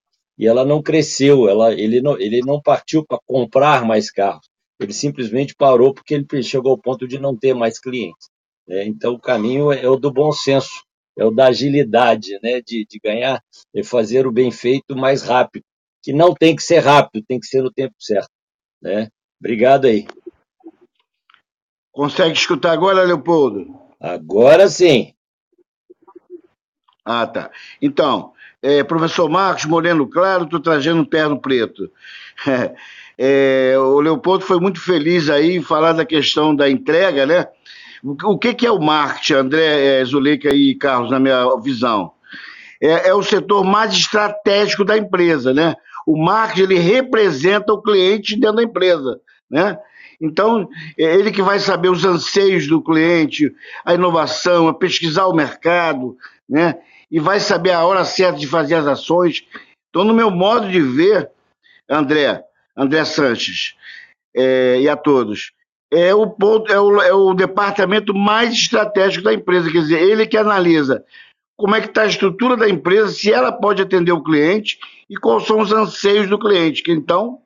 [0.41, 4.91] e ela não cresceu, ela, ele, não, ele não partiu para comprar mais carros, ele
[4.91, 8.27] simplesmente parou porque ele chegou ao ponto de não ter mais clientes.
[8.67, 8.83] Né?
[8.85, 10.83] Então, o caminho é, é o do bom senso,
[11.15, 12.59] é o da agilidade, né?
[12.59, 13.39] de, de ganhar
[13.71, 15.63] e fazer o bem feito mais rápido,
[16.01, 18.31] que não tem que ser rápido, tem que ser no tempo certo.
[18.81, 19.09] Né?
[19.39, 20.07] Obrigado aí.
[21.91, 23.79] Consegue escutar agora, Leopoldo?
[23.99, 25.13] Agora sim.
[27.05, 27.51] Ah, tá.
[27.79, 31.89] Então, é, professor Marcos Moreno Claro, estou trazendo terno preto.
[33.23, 37.45] É, o Leopoldo foi muito feliz aí em falar da questão da entrega, né?
[38.03, 42.13] O, que, que é o marketing, André, é, Zuleika e Carlos, na minha visão?
[42.81, 45.75] É, é, o setor mais estratégico da empresa, né?
[46.07, 49.77] O marketing, ele representa o cliente dentro da empresa, né?
[50.19, 53.53] Então, é ele que vai saber os anseios do cliente,
[53.85, 56.17] a inovação, a pesquisar o mercado,
[56.49, 56.75] né?
[57.11, 59.45] E vai saber a hora certa de fazer as ações.
[59.89, 61.29] Então, no meu modo de ver,
[61.89, 62.43] André,
[62.75, 63.75] André Sanches,
[64.33, 65.51] é, e a todos,
[65.91, 70.25] é o, ponto, é, o, é o departamento mais estratégico da empresa, quer dizer, ele
[70.25, 71.03] que analisa
[71.61, 75.15] como é que está a estrutura da empresa, se ela pode atender o cliente e
[75.15, 76.81] quais são os anseios do cliente.
[76.81, 77.37] Que então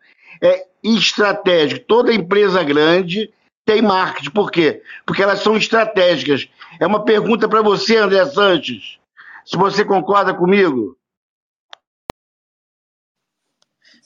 [0.42, 1.84] é estratégico.
[1.86, 3.30] Toda empresa grande
[3.66, 4.30] tem marketing.
[4.30, 4.82] Por quê?
[5.06, 6.48] Porque elas são estratégicas.
[6.80, 8.98] É uma pergunta para você, André Sanches
[9.46, 10.98] se você concorda comigo.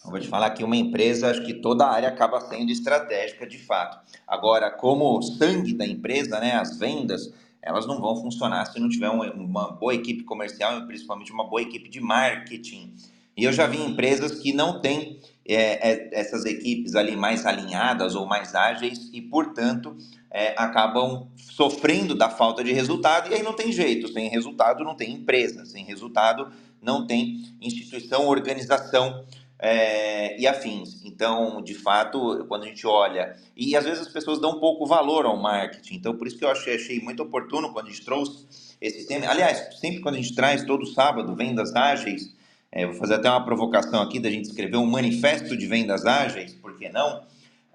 [0.04, 3.46] Eu vou te falar que uma empresa, acho que toda a área acaba sendo estratégica
[3.46, 4.00] de fato.
[4.28, 8.90] Agora, como o sangue da empresa, né, as vendas, elas não vão funcionar se não
[8.90, 12.96] tiver uma, boa equipe comercial e principalmente uma boa equipe de marketing.
[13.36, 18.16] E eu já vi empresas que não têm é, é, essas equipes ali mais alinhadas
[18.16, 19.96] ou mais ágeis e, portanto,
[20.32, 24.96] é, acabam sofrendo da falta de resultado e aí não tem jeito, sem resultado não
[24.96, 26.52] tem empresa, sem resultado
[26.82, 29.24] não tem instituição, organização
[29.58, 31.04] é, e afins.
[31.04, 35.26] Então, de fato, quando a gente olha, e às vezes as pessoas dão pouco valor
[35.26, 38.46] ao marketing, então por isso que eu achei, achei muito oportuno quando a gente trouxe
[38.80, 39.28] esse tema.
[39.28, 42.34] Aliás, sempre quando a gente traz todo sábado vendas ágeis,
[42.72, 46.54] é, vou fazer até uma provocação aqui da gente escrever um manifesto de vendas ágeis,
[46.54, 47.24] por que não?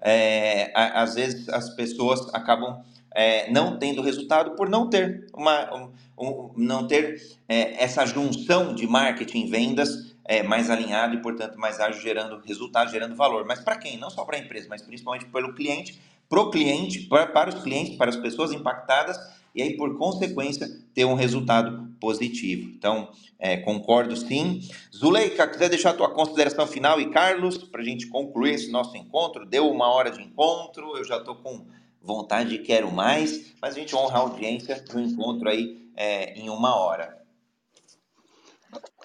[0.07, 2.83] É, às vezes as pessoas acabam
[3.15, 8.85] é, não tendo resultado por não ter uma, um, não ter é, essa junção de
[8.85, 13.45] marketing e vendas é, mais alinhado e, portanto, mais ágil, gerando resultado, gerando valor.
[13.47, 13.97] Mas para quem?
[13.97, 15.99] Não só para a empresa, mas principalmente pelo cliente,
[16.29, 19.17] para o cliente, para, para os clientes, para as pessoas impactadas
[19.55, 22.69] e aí, por consequência, ter um resultado positivo.
[22.69, 24.59] Então, é, concordo sim.
[24.93, 28.97] Zuleika, quiser deixar a tua consideração final e Carlos, para a gente concluir esse nosso
[28.97, 31.65] encontro, deu uma hora de encontro, eu já estou com
[32.01, 36.49] vontade e quero mais, mas a gente honra a audiência do encontro aí é, em
[36.49, 37.17] uma hora.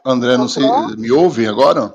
[0.05, 0.65] André, não sei,
[0.97, 1.95] me ouve agora?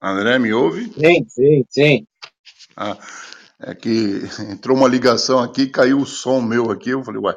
[0.00, 0.92] André, me ouve?
[0.92, 2.06] Sim, sim, sim.
[2.76, 2.96] Ah,
[3.60, 7.36] é que entrou uma ligação aqui, caiu o som meu aqui, eu falei, ué.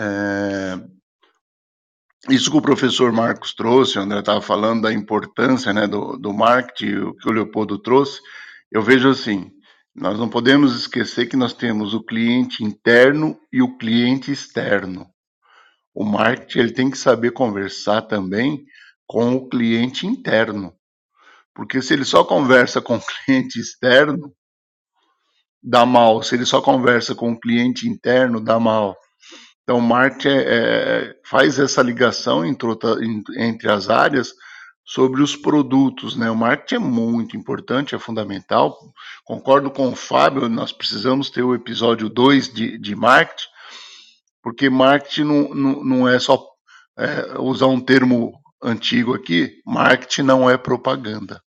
[0.00, 0.80] É,
[2.30, 6.32] isso que o professor Marcos trouxe, o André estava falando da importância né, do, do
[6.32, 8.20] marketing, o que o Leopoldo trouxe,
[8.70, 9.50] eu vejo assim,
[9.94, 15.06] nós não podemos esquecer que nós temos o cliente interno e o cliente externo.
[15.94, 18.64] O marketing ele tem que saber conversar também
[19.06, 20.72] com o cliente interno.
[21.54, 24.32] Porque se ele só conversa com o cliente externo,
[25.62, 26.22] dá mal.
[26.22, 28.96] Se ele só conversa com o cliente interno, dá mal.
[29.62, 32.68] Então, o marketing é, é, faz essa ligação entre,
[33.38, 34.32] entre as áreas
[34.84, 36.30] sobre os produtos, né?
[36.30, 38.76] O marketing é muito importante, é fundamental.
[39.24, 43.48] Concordo com o Fábio, nós precisamos ter o episódio 2 de, de marketing,
[44.42, 46.44] porque marketing não, não, não é só
[46.98, 48.32] é, usar um termo
[48.62, 51.40] antigo aqui, marketing não é propaganda.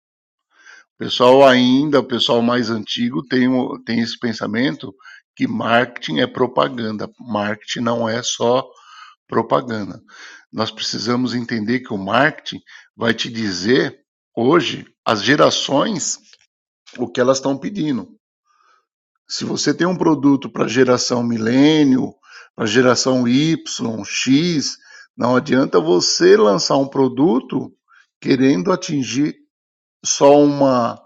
[1.04, 3.46] Pessoal ainda, o pessoal mais antigo tem,
[3.84, 4.90] tem esse pensamento
[5.36, 7.10] que marketing é propaganda.
[7.20, 8.66] Marketing não é só
[9.28, 10.00] propaganda.
[10.50, 12.58] Nós precisamos entender que o marketing
[12.96, 14.00] vai te dizer
[14.34, 16.20] hoje as gerações
[16.96, 18.08] o que elas estão pedindo.
[19.28, 22.14] Se você tem um produto para geração milênio,
[22.56, 24.78] para geração Y, X,
[25.14, 27.70] não adianta você lançar um produto
[28.18, 29.43] querendo atingir
[30.04, 31.00] só uma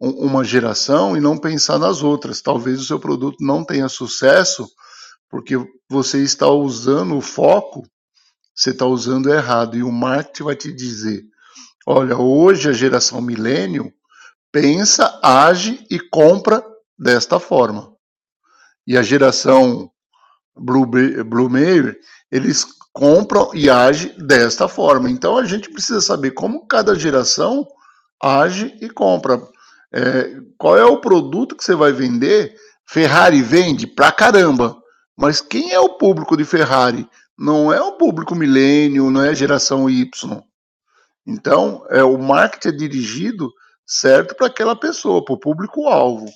[0.00, 2.42] uma geração e não pensar nas outras.
[2.42, 4.68] Talvez o seu produto não tenha sucesso
[5.30, 5.54] porque
[5.88, 7.82] você está usando o foco,
[8.54, 9.76] você está usando errado.
[9.76, 11.24] E o marketing vai te dizer:
[11.86, 13.92] olha, hoje a geração milênio
[14.52, 16.64] pensa, age e compra
[16.98, 17.92] desta forma.
[18.86, 19.90] E a geração
[20.56, 21.98] Bluemeyer,
[22.30, 25.10] eles compram e agem desta forma.
[25.10, 27.66] Então a gente precisa saber como cada geração
[28.22, 29.40] age e compra.
[29.92, 32.54] É, qual é o produto que você vai vender?
[32.86, 34.76] Ferrari vende pra caramba,
[35.16, 37.08] mas quem é o público de Ferrari?
[37.38, 40.42] Não é o público milênio, não é a geração Y.
[41.26, 43.50] Então, é o marketing é dirigido
[43.86, 46.26] certo para aquela pessoa, para o público-alvo.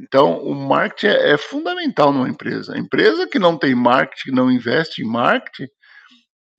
[0.00, 2.74] Então, o marketing é, é, fundamental numa empresa.
[2.74, 5.68] A empresa que não tem marketing, não investe em marketing,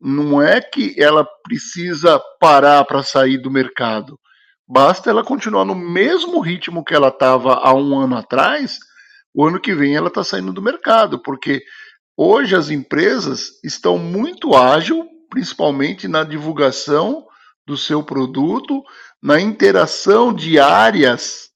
[0.02, 4.20] não é que ela precisa parar para sair do mercado.
[4.72, 8.78] Basta ela continuar no mesmo ritmo que ela estava há um ano atrás,
[9.34, 11.64] o ano que vem ela está saindo do mercado, porque
[12.16, 17.26] hoje as empresas estão muito ágil, principalmente na divulgação
[17.66, 18.84] do seu produto,
[19.20, 21.50] na interação de áreas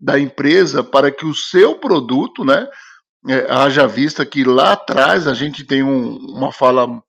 [0.00, 2.68] da empresa para que o seu produto, né,
[3.28, 7.02] é, haja vista que lá atrás a gente tem um, uma fala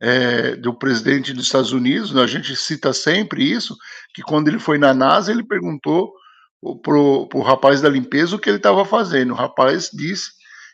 [0.00, 3.76] é, do presidente dos Estados Unidos, né, a gente cita sempre isso,
[4.12, 6.12] que quando ele foi na NASA, ele perguntou
[6.82, 9.32] pro, pro rapaz da limpeza o que ele estava fazendo.
[9.32, 10.32] O rapaz disse: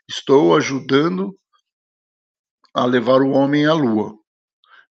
[0.08, 1.36] Estou ajudando
[2.72, 4.14] a levar o homem à Lua.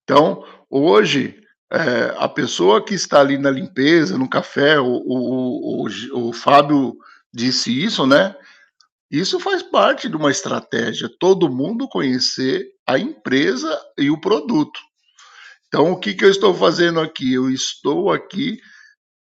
[0.04, 1.40] Então, hoje,
[1.72, 6.96] é, a pessoa que está ali na limpeza, no café, o, o, o, o Fábio
[7.34, 8.36] disse isso, né?
[9.12, 14.80] Isso faz parte de uma estratégia, todo mundo conhecer a empresa e o produto.
[15.68, 17.34] Então, o que, que eu estou fazendo aqui?
[17.34, 18.60] Eu estou aqui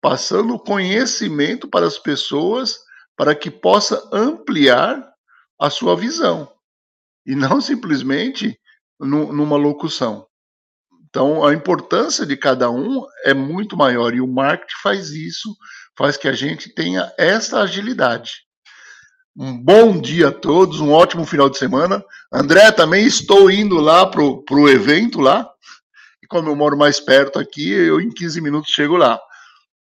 [0.00, 2.76] passando conhecimento para as pessoas
[3.16, 5.00] para que possa ampliar
[5.60, 6.52] a sua visão
[7.24, 8.58] e não simplesmente
[8.98, 10.26] numa locução.
[11.08, 15.54] Então, a importância de cada um é muito maior e o marketing faz isso,
[15.96, 18.32] faz que a gente tenha essa agilidade.
[19.36, 22.04] Um bom dia a todos, um ótimo final de semana.
[22.30, 25.50] André, também estou indo lá para o evento lá.
[26.22, 29.18] E como eu moro mais perto aqui, eu em 15 minutos chego lá.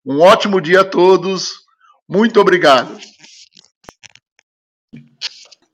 [0.07, 1.65] Um ótimo dia a todos.
[2.09, 2.97] Muito obrigado.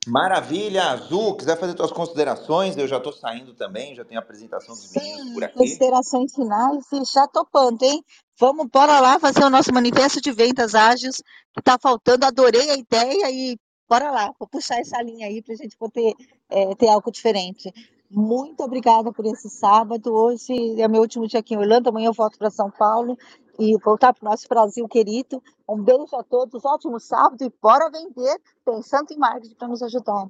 [0.06, 1.36] Maravilha, Azul.
[1.36, 5.34] Quiser fazer suas considerações, eu já estou saindo também, já tenho a apresentação dos meninos
[5.34, 5.58] por aqui.
[5.58, 8.02] Considerações finais e já topando, hein?
[8.38, 11.16] Vamos, bora lá fazer o nosso manifesto de vendas ágeis,
[11.52, 12.24] que está faltando.
[12.24, 13.58] Adorei a ideia e
[13.88, 16.14] bora lá, vou puxar essa linha aí para a gente poder
[16.50, 17.72] é, ter algo diferente.
[18.10, 20.14] Muito obrigada por esse sábado.
[20.14, 23.18] Hoje é meu último dia aqui em Orlando, amanhã eu volto para São Paulo
[23.58, 25.42] e voltar para o nosso Brasil querido.
[25.68, 30.28] Um beijo a todos, ótimo sábado e bora vender pensando em marketing para nos ajudar.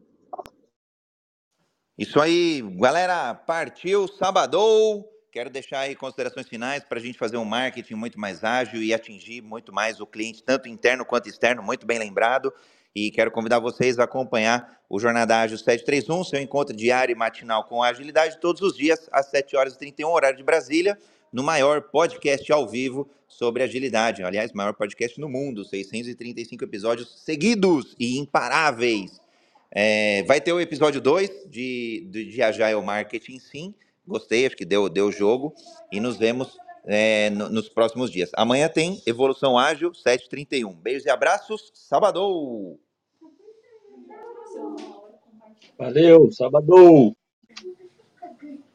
[1.98, 5.04] Isso aí, galera, partiu, sabadou.
[5.32, 8.94] Quero deixar aí considerações finais para a gente fazer um marketing muito mais ágil e
[8.94, 12.52] atingir muito mais o cliente, tanto interno quanto externo, muito bem lembrado.
[12.96, 17.64] E quero convidar vocês a acompanhar o Jornada Ágil 731, seu encontro diário e matinal
[17.64, 20.96] com agilidade, todos os dias, às 7 horas e 31, horário de Brasília,
[21.30, 24.22] no maior podcast ao vivo sobre agilidade.
[24.22, 29.20] Aliás, maior podcast no mundo, 635 episódios seguidos e imparáveis.
[29.70, 33.74] É, vai ter o episódio 2 de, de, de Agile Marketing, sim.
[34.08, 35.54] Gostei, acho que deu, deu jogo.
[35.92, 38.30] E nos vemos é, no, nos próximos dias.
[38.34, 40.72] Amanhã tem Evolução Ágil 731.
[40.72, 41.70] Beijos e abraços.
[41.74, 42.85] Sabadou!
[45.78, 47.14] Valeu, sabadão!